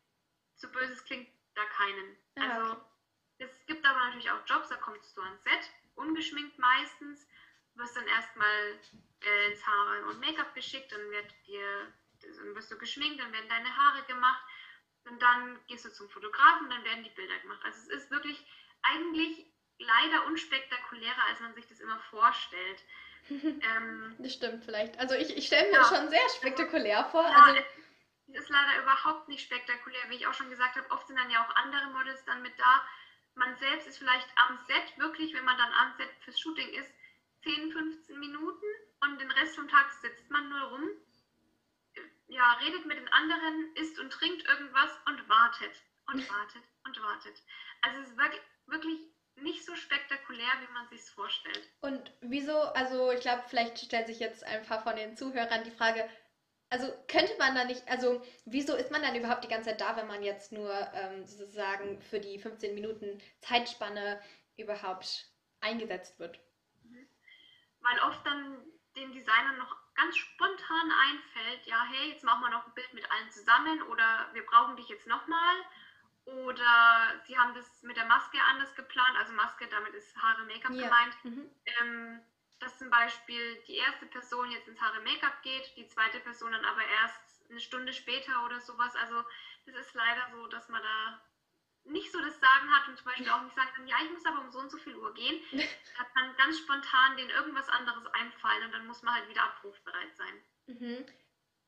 [0.57, 2.16] so böse es klingt, da keinen.
[2.36, 2.80] Also
[3.38, 7.26] es gibt aber natürlich auch Jobs, da kommst du ans Set, ungeschminkt meistens,
[7.74, 8.80] wirst dann erstmal
[9.20, 13.49] äh, ins Haare und Make-up geschickt, dann wird dir, dann wirst du geschminkt, dann werden
[13.49, 14.42] deine Haare gemacht
[15.05, 17.61] und dann gehst du zum Fotografen, dann werden die Bilder gemacht.
[17.64, 18.44] Also es ist wirklich
[18.82, 19.46] eigentlich
[19.79, 22.85] leider unspektakulärer, als man sich das immer vorstellt.
[23.29, 24.99] ähm, das stimmt vielleicht.
[24.99, 25.85] Also ich, ich stelle mir ja.
[25.85, 27.22] schon sehr spektakulär vor.
[27.22, 27.61] Ja, also,
[28.29, 30.91] es ist leider überhaupt nicht spektakulär, wie ich auch schon gesagt habe.
[30.91, 32.85] Oft sind dann ja auch andere Models dann mit da.
[33.35, 36.93] Man selbst ist vielleicht am Set wirklich, wenn man dann am Set fürs Shooting ist,
[37.45, 38.66] 10, 15 Minuten
[39.01, 40.89] und den Rest vom Tag sitzt man nur rum,
[42.26, 47.43] ja, redet mit den anderen, isst und trinkt irgendwas und wartet und wartet und wartet.
[47.83, 49.01] Also es ist wirklich, wirklich
[49.43, 51.68] nicht so spektakulär, wie man sich vorstellt.
[51.80, 55.70] Und wieso, also ich glaube, vielleicht stellt sich jetzt ein paar von den Zuhörern die
[55.70, 56.09] Frage,
[56.70, 59.97] also könnte man da nicht, also wieso ist man dann überhaupt die ganze Zeit da,
[59.97, 64.20] wenn man jetzt nur ähm, sozusagen für die 15 Minuten Zeitspanne
[64.57, 65.30] überhaupt
[65.61, 66.39] eingesetzt wird?
[66.82, 67.09] Mhm.
[67.80, 68.59] Weil oft dann
[68.97, 73.11] den Designern noch ganz spontan einfällt, ja, hey, jetzt machen wir noch ein Bild mit
[73.11, 75.57] allen zusammen oder wir brauchen dich jetzt nochmal
[76.29, 80.72] oder sie haben das mit der Maske anders geplant, also Maske, damit ist Haare Make-up
[80.72, 80.85] ja.
[80.85, 81.24] gemeint.
[81.24, 81.51] Mhm.
[81.64, 82.20] Ähm,
[82.61, 86.64] dass zum Beispiel die erste Person jetzt ins Haare Make-up geht, die zweite Person dann
[86.64, 88.95] aber erst eine Stunde später oder sowas.
[88.97, 89.22] Also
[89.66, 91.22] es ist leider so, dass man da
[91.85, 94.26] nicht so das Sagen hat und zum Beispiel auch nicht sagen kann, ja, ich muss
[94.26, 95.41] aber um so und so viel Uhr gehen.
[95.99, 100.14] Da kann ganz spontan denen irgendwas anderes einfallen und dann muss man halt wieder abrufbereit
[100.16, 100.45] sein.
[100.66, 101.07] Mhm.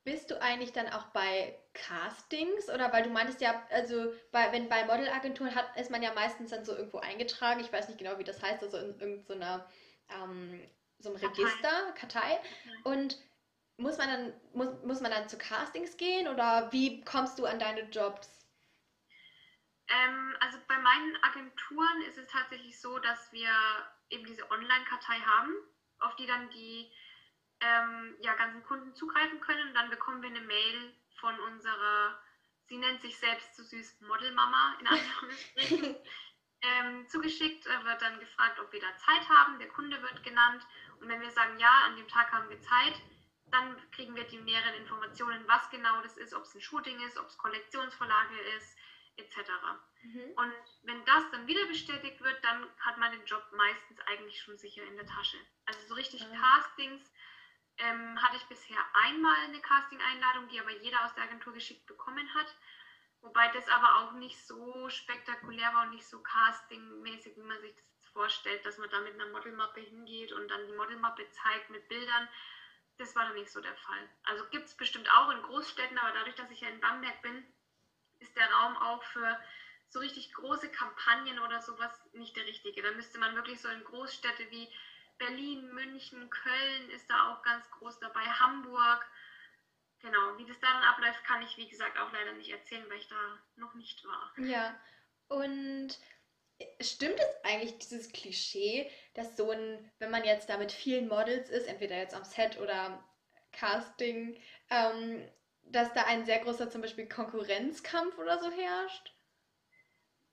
[0.05, 4.68] Bist du eigentlich dann auch bei Castings oder weil du meintest ja, also bei, wenn
[4.68, 7.61] bei Modelagenturen hat, ist man ja meistens dann so irgendwo eingetragen.
[7.61, 9.68] Ich weiß nicht genau, wie das heißt, also in irgendeiner
[10.09, 10.61] ähm,
[10.98, 12.40] so einem Register, Kartei.
[12.84, 13.18] Und
[13.76, 17.59] muss man dann muss, muss man dann zu Castings gehen oder wie kommst du an
[17.59, 18.46] deine Jobs?
[19.88, 23.51] Ähm, also bei meinen Agenturen ist es tatsächlich so, dass wir
[24.11, 25.53] eben diese Online-Kartei haben,
[25.98, 26.92] auf die dann die
[27.61, 29.68] ähm, ja, ganzen Kunden zugreifen können.
[29.68, 32.20] Und dann bekommen wir eine Mail von unserer,
[32.66, 35.96] sie nennt sich selbst so süß Modelmama in Anführungsstrichen,
[36.62, 37.66] ähm, zugeschickt.
[37.66, 39.58] Da wird dann gefragt, ob wir da Zeit haben.
[39.58, 40.66] Der Kunde wird genannt.
[41.00, 42.94] Und wenn wir sagen, ja, an dem Tag haben wir Zeit,
[43.50, 47.18] dann kriegen wir die näheren Informationen, was genau das ist, ob es ein Shooting ist,
[47.18, 48.76] ob es Kollektionsvorlage ist,
[49.16, 49.50] etc.
[50.02, 50.32] Mhm.
[50.36, 50.54] Und
[50.84, 54.84] wenn das dann wieder bestätigt wird, dann hat man den Job meistens eigentlich schon sicher
[54.84, 55.38] in der Tasche.
[55.66, 56.34] Also so richtig mhm.
[56.34, 57.11] Castings
[57.80, 62.32] ähm, hatte ich bisher einmal eine Casting-Einladung, die aber jeder aus der Agentur geschickt bekommen
[62.34, 62.54] hat.
[63.22, 67.74] Wobei das aber auch nicht so spektakulär war und nicht so castingmäßig, wie man sich
[67.74, 71.86] das vorstellt, dass man da mit einer Modelmappe hingeht und dann die Modelmappe zeigt mit
[71.88, 72.28] Bildern.
[72.96, 74.08] Das war dann nicht so der Fall.
[74.24, 77.44] Also gibt es bestimmt auch in Großstädten, aber dadurch, dass ich ja in Bamberg bin,
[78.20, 79.38] ist der Raum auch für
[79.88, 82.82] so richtig große Kampagnen oder sowas nicht der richtige.
[82.82, 84.68] Da müsste man wirklich so in Großstädte wie
[85.20, 89.06] Berlin, München, Köln ist da auch ganz groß dabei, Hamburg.
[90.00, 93.08] genau, wie das dann abläuft, kann ich wie gesagt auch leider nicht erzählen, weil ich
[93.08, 94.32] da noch nicht war.
[94.38, 94.74] Ja,
[95.28, 95.98] und
[96.80, 101.50] stimmt es eigentlich, dieses Klischee, dass so ein, wenn man jetzt da mit vielen Models
[101.50, 103.04] ist, entweder jetzt am Set oder
[103.52, 104.40] Casting,
[104.70, 105.28] ähm,
[105.62, 109.14] dass da ein sehr großer zum Beispiel Konkurrenzkampf oder so herrscht?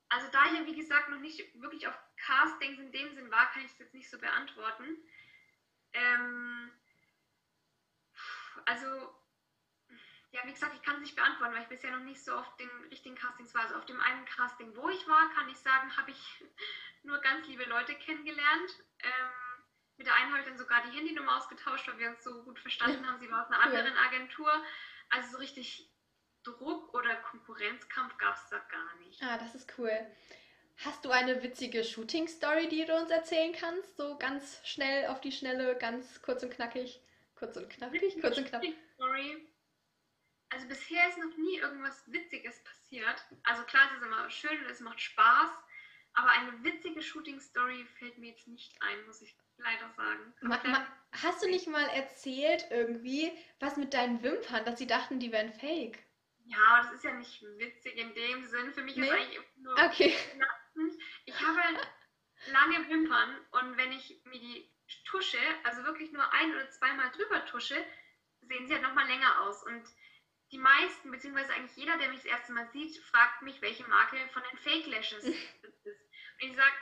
[0.10, 3.52] Also da ich ja wie gesagt noch nicht wirklich auf Castings in dem Sinn war,
[3.52, 4.86] kann ich es jetzt nicht so beantworten.
[5.94, 6.72] Ähm,
[8.66, 8.86] also,
[10.32, 12.58] ja, wie gesagt, ich kann es nicht beantworten, weil ich bisher noch nicht so auf
[12.58, 13.64] den richtigen Castings war.
[13.64, 16.44] Also auf dem einen Casting, wo ich war, kann ich sagen, habe ich
[17.04, 18.84] nur ganz liebe Leute kennengelernt.
[19.00, 19.64] Ähm,
[19.98, 22.60] mit der einen habe ich dann sogar die Handynummer ausgetauscht, weil wir uns so gut
[22.60, 23.20] verstanden haben.
[23.20, 24.52] Sie war aus einer anderen Agentur.
[25.10, 25.90] Also so richtig
[26.48, 29.22] Druck oder Konkurrenzkampf gab es da gar nicht.
[29.22, 29.92] Ah, das ist cool.
[30.86, 33.98] Hast du eine witzige Shooting-Story, die du uns erzählen kannst?
[33.98, 37.02] So ganz schnell auf die Schnelle, ganz kurz und knackig.
[37.36, 38.76] Kurz und knackig, kurz und knackig.
[38.94, 39.48] Story.
[40.50, 43.26] Also bisher ist noch nie irgendwas Witziges passiert.
[43.44, 45.50] Also klar, es ist immer schön und es macht Spaß,
[46.14, 50.34] aber eine witzige Shooting-Story fällt mir jetzt nicht ein, muss ich leider sagen.
[50.42, 55.20] Ma ma hast du nicht mal erzählt irgendwie, was mit deinen Wimpern, dass sie dachten,
[55.20, 56.07] die wären fake?
[56.48, 58.74] Ja, das ist ja nicht witzig in dem Sinn.
[58.74, 59.06] Für mich nee?
[59.06, 60.16] ist eigentlich nur okay.
[61.26, 61.60] Ich habe
[62.52, 64.72] lange Wimpern und wenn ich mir die
[65.06, 67.76] tusche, also wirklich nur ein oder zweimal drüber tusche,
[68.42, 69.64] sehen sie halt nochmal länger aus.
[69.64, 69.84] Und
[70.52, 74.18] die meisten, beziehungsweise eigentlich jeder, der mich das erste Mal sieht, fragt mich, welche Marke
[74.32, 75.24] von den Fake Lashes
[75.62, 76.02] das ist.
[76.42, 76.76] Und ich sage,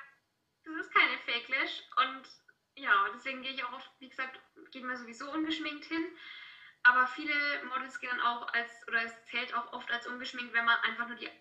[0.66, 1.84] das ist keine Fake Lash.
[1.97, 2.30] Und
[2.76, 4.39] ja, deswegen gehe ich auch oft, wie gesagt,
[4.72, 6.05] gehen wir sowieso ungeschminkt hin.
[6.88, 7.34] Aber viele
[7.64, 11.08] Models gehen dann auch als, oder es zählt auch oft als ungeschminkt, wenn man einfach
[11.08, 11.32] nur die äh,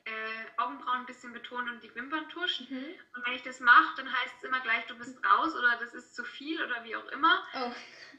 [0.56, 2.62] Augenbrauen ein bisschen betont und die Wimpern tuscht.
[2.70, 2.94] Mhm.
[3.14, 5.92] Und wenn ich das mache, dann heißt es immer gleich, du bist raus oder das
[5.92, 7.46] ist zu viel oder wie auch immer.
[7.56, 7.70] Oh.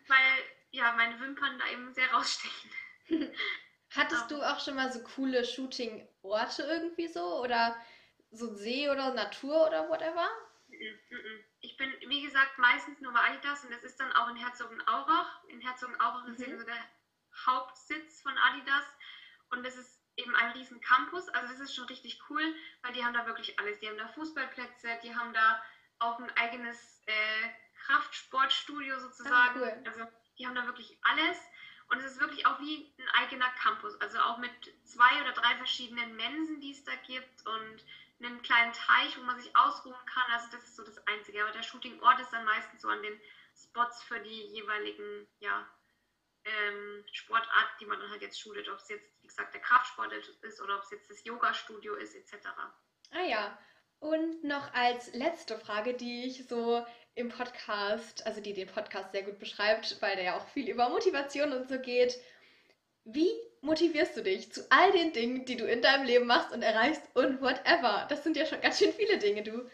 [0.08, 2.70] Weil ja, meine Wimpern da eben sehr rausstechen.
[3.96, 7.42] Hattest du auch schon mal so coole Shooting-Orte irgendwie so?
[7.42, 7.76] Oder
[8.30, 10.30] so See oder Natur oder whatever?
[11.62, 15.44] Ich bin, wie gesagt, meistens nur bei Adidas und das ist dann auch in Herzogenaurach.
[15.46, 16.34] In Herzogenaurach mhm.
[16.34, 16.78] ist eben so der
[17.46, 18.86] Hauptsitz von Adidas
[19.50, 21.28] und das ist eben ein riesen Campus.
[21.30, 23.80] Also das ist schon richtig cool, weil die haben da wirklich alles.
[23.80, 25.62] Die haben da Fußballplätze, die haben da
[26.00, 27.50] auch ein eigenes äh,
[27.86, 29.60] Kraftsportstudio sozusagen.
[29.60, 29.84] Ah, cool.
[29.86, 30.06] Also
[30.38, 31.38] die haben da wirklich alles.
[31.90, 34.00] Und es ist wirklich auch wie ein eigener Campus.
[34.02, 34.52] Also auch mit
[34.84, 37.86] zwei oder drei verschiedenen Mensen, die es da gibt und
[38.20, 40.32] einen kleinen Teich, wo man sich ausruhen kann.
[40.32, 41.44] Also das ist so das Einzige.
[41.44, 43.20] Aber der Shooting-Ort ist dann meistens so an den
[43.56, 45.68] Spots für die jeweiligen ja,
[46.46, 48.70] ähm, Sportart, die man dann halt jetzt schulet.
[48.70, 52.16] Ob es jetzt, wie gesagt, der Kraftsport ist oder ob es jetzt das Yoga-Studio ist,
[52.16, 52.48] etc.
[53.12, 53.58] Ah ja.
[54.00, 56.86] Und noch als letzte Frage, die ich so
[57.16, 60.90] im Podcast, also die den Podcast sehr gut beschreibt, weil der ja auch viel über
[60.90, 62.20] Motivation und so geht.
[63.06, 63.32] Wie
[63.62, 67.04] motivierst du dich zu all den Dingen, die du in deinem Leben machst und erreichst
[67.16, 68.06] und whatever?
[68.10, 69.70] Das sind ja schon ganz schön viele Dinge, du.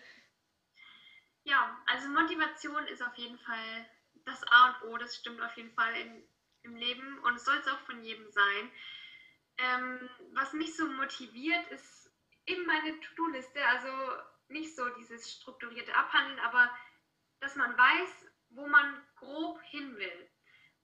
[1.44, 3.90] Ja, also Motivation ist auf jeden Fall
[4.26, 6.24] das A und O, das stimmt auf jeden Fall in,
[6.64, 8.72] im Leben und es soll es auch von jedem sein.
[9.58, 12.12] Ähm, was mich so motiviert, ist
[12.46, 13.90] eben meine To-Do-Liste, also
[14.48, 16.70] nicht so dieses strukturierte Abhandeln, aber
[17.40, 20.30] dass man weiß, wo man grob hin will.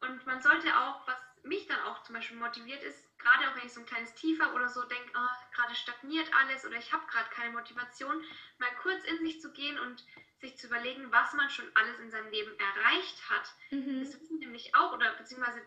[0.02, 3.66] Und man sollte auch, was mich dann auch zum Beispiel motiviert ist, gerade auch wenn
[3.66, 7.06] ich so ein kleines Tiefer oder so denke, oh, gerade stagniert alles oder ich habe
[7.08, 8.24] gerade keine Motivation,
[8.58, 10.04] mal kurz in sich zu gehen und
[10.40, 13.54] sich zu überlegen, was man schon alles in seinem Leben erreicht hat.
[13.72, 14.00] Mhm.
[14.00, 15.62] Das wissen nämlich auch, oder beziehungsweise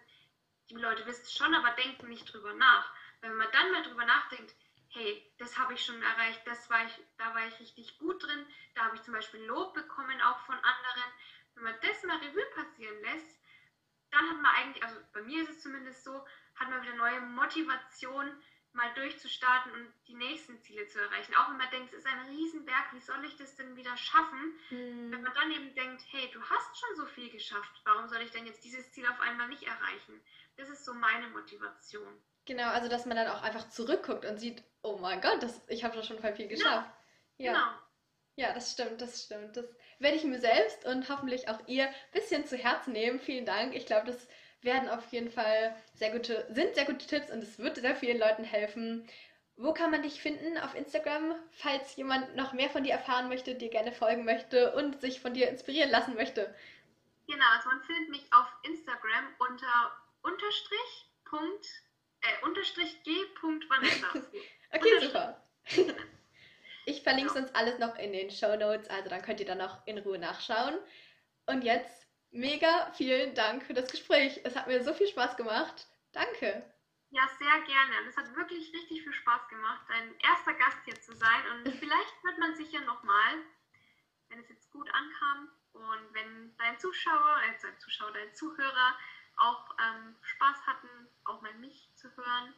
[0.70, 2.92] die Leute wissen es schon, aber denken nicht drüber nach.
[3.20, 4.54] Wenn man dann mal drüber nachdenkt,
[4.90, 8.46] hey, das habe ich schon erreicht, das war ich, da war ich richtig gut drin,
[8.74, 11.12] da habe ich zum Beispiel Lob bekommen, auch von anderen.
[11.54, 13.39] Wenn man das mal Revue passieren lässt,
[14.11, 16.24] dann hat man eigentlich, also bei mir ist es zumindest so,
[16.57, 18.30] hat man wieder neue Motivation,
[18.72, 21.34] mal durchzustarten und die nächsten Ziele zu erreichen.
[21.34, 24.54] Auch wenn man denkt, es ist ein Riesenberg, wie soll ich das denn wieder schaffen?
[24.70, 25.11] Mhm.
[25.11, 28.30] Wenn man dann eben denkt, hey, du hast schon so viel geschafft, warum soll ich
[28.30, 30.20] denn jetzt dieses Ziel auf einmal nicht erreichen?
[30.57, 32.20] Das ist so meine Motivation.
[32.45, 35.84] Genau, also dass man dann auch einfach zurückguckt und sieht, oh mein Gott, das, ich
[35.84, 36.61] habe schon voll viel genau.
[36.61, 36.91] geschafft.
[37.38, 37.53] Genau.
[37.53, 37.53] Ja.
[37.53, 37.89] genau.
[38.41, 39.54] Ja, das stimmt, das stimmt.
[39.54, 39.67] Das
[39.99, 43.21] werde ich mir selbst und hoffentlich auch ihr ein bisschen zu Herzen nehmen.
[43.21, 43.75] Vielen Dank.
[43.75, 44.29] Ich glaube, das
[44.62, 48.18] werden auf jeden Fall sehr gute, sind sehr gute Tipps und es wird sehr vielen
[48.18, 49.07] Leuten helfen.
[49.57, 53.57] Wo kann man dich finden auf Instagram, falls jemand noch mehr von dir erfahren möchte,
[53.57, 56.54] dir gerne folgen möchte und sich von dir inspirieren lassen möchte?
[57.26, 59.92] Genau, also man findet mich auf Instagram unter
[60.22, 61.67] unterstrich Punkt
[62.22, 63.11] äh, unterstrich G.
[63.68, 64.07] Vanessa.
[64.72, 65.42] okay, super.
[66.91, 67.41] ich verlinke ja.
[67.41, 70.18] uns alles noch in den Show Notes, also dann könnt ihr dann noch in Ruhe
[70.18, 70.79] nachschauen.
[71.46, 74.41] Und jetzt mega vielen Dank für das Gespräch.
[74.45, 75.87] Es hat mir so viel Spaß gemacht.
[76.12, 76.64] Danke.
[77.11, 78.08] Ja, sehr gerne.
[78.08, 81.42] Es hat wirklich richtig viel Spaß gemacht, dein erster Gast hier zu sein.
[81.53, 83.34] Und vielleicht hört man sich ja nochmal,
[84.29, 88.96] wenn es jetzt gut ankam und wenn dein Zuschauer, also dein Zuschauer, dein Zuhörer
[89.37, 92.54] auch ähm, Spaß hatten, auch mal mich zu hören.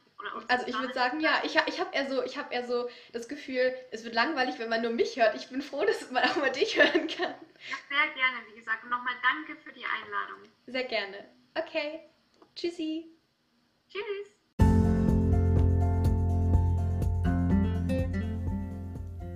[0.47, 3.73] also ich würde sagen, ja, ich, ich habe eher, so, hab eher so das Gefühl,
[3.91, 5.35] es wird langweilig, wenn man nur mich hört.
[5.35, 7.35] Ich bin froh, dass man auch mal dich hören kann.
[7.69, 8.83] Ja, sehr gerne, wie gesagt.
[8.83, 10.49] Und nochmal danke für die Einladung.
[10.67, 11.25] Sehr gerne.
[11.55, 11.99] Okay.
[12.55, 13.09] Tschüssi.
[13.89, 14.29] Tschüss.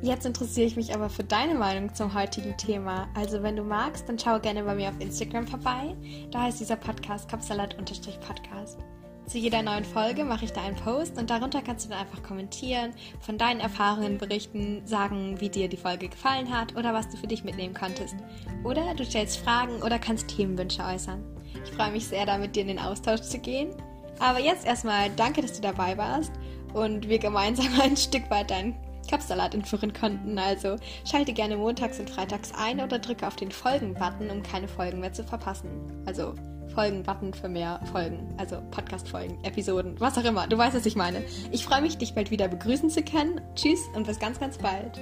[0.04, 3.12] Jetzt interessiere ich mich aber für deine Meinung zum heutigen Thema.
[3.14, 5.98] Also wenn du magst, dann schau gerne bei mir auf Instagram vorbei.
[6.32, 8.80] Da heißt dieser Podcast Kapsalat-Podcast.
[9.28, 12.24] Zu jeder neuen Folge mache ich da einen Post und darunter kannst du dann einfach
[12.24, 17.18] kommentieren, von deinen Erfahrungen berichten, sagen, wie dir die Folge gefallen hat oder was du
[17.18, 18.16] für dich mitnehmen konntest.
[18.64, 21.22] Oder du stellst Fragen oder kannst Themenwünsche äußern.
[21.62, 23.72] Ich freue mich sehr, da mit dir in den Austausch zu gehen.
[24.20, 26.32] Aber jetzt erstmal danke, dass du dabei warst
[26.74, 28.78] und wir gemeinsam ein Stück weit deinen
[29.10, 30.40] Kapsalat entführen konnten.
[30.40, 35.02] Also schalte gerne montags und freitags ein oder drücke auf den Folgen-Button, um keine Folgen
[35.02, 35.70] mehr zu verpassen.
[36.06, 36.34] Also
[36.78, 40.46] Folgen-Button für mehr Folgen, also Podcast-Folgen, Episoden, was auch immer.
[40.46, 41.24] Du weißt, was ich meine.
[41.52, 43.42] Ich freue mich, dich bald wieder begrüßen zu können.
[43.56, 45.00] Tschüss und bis ganz, ganz bald.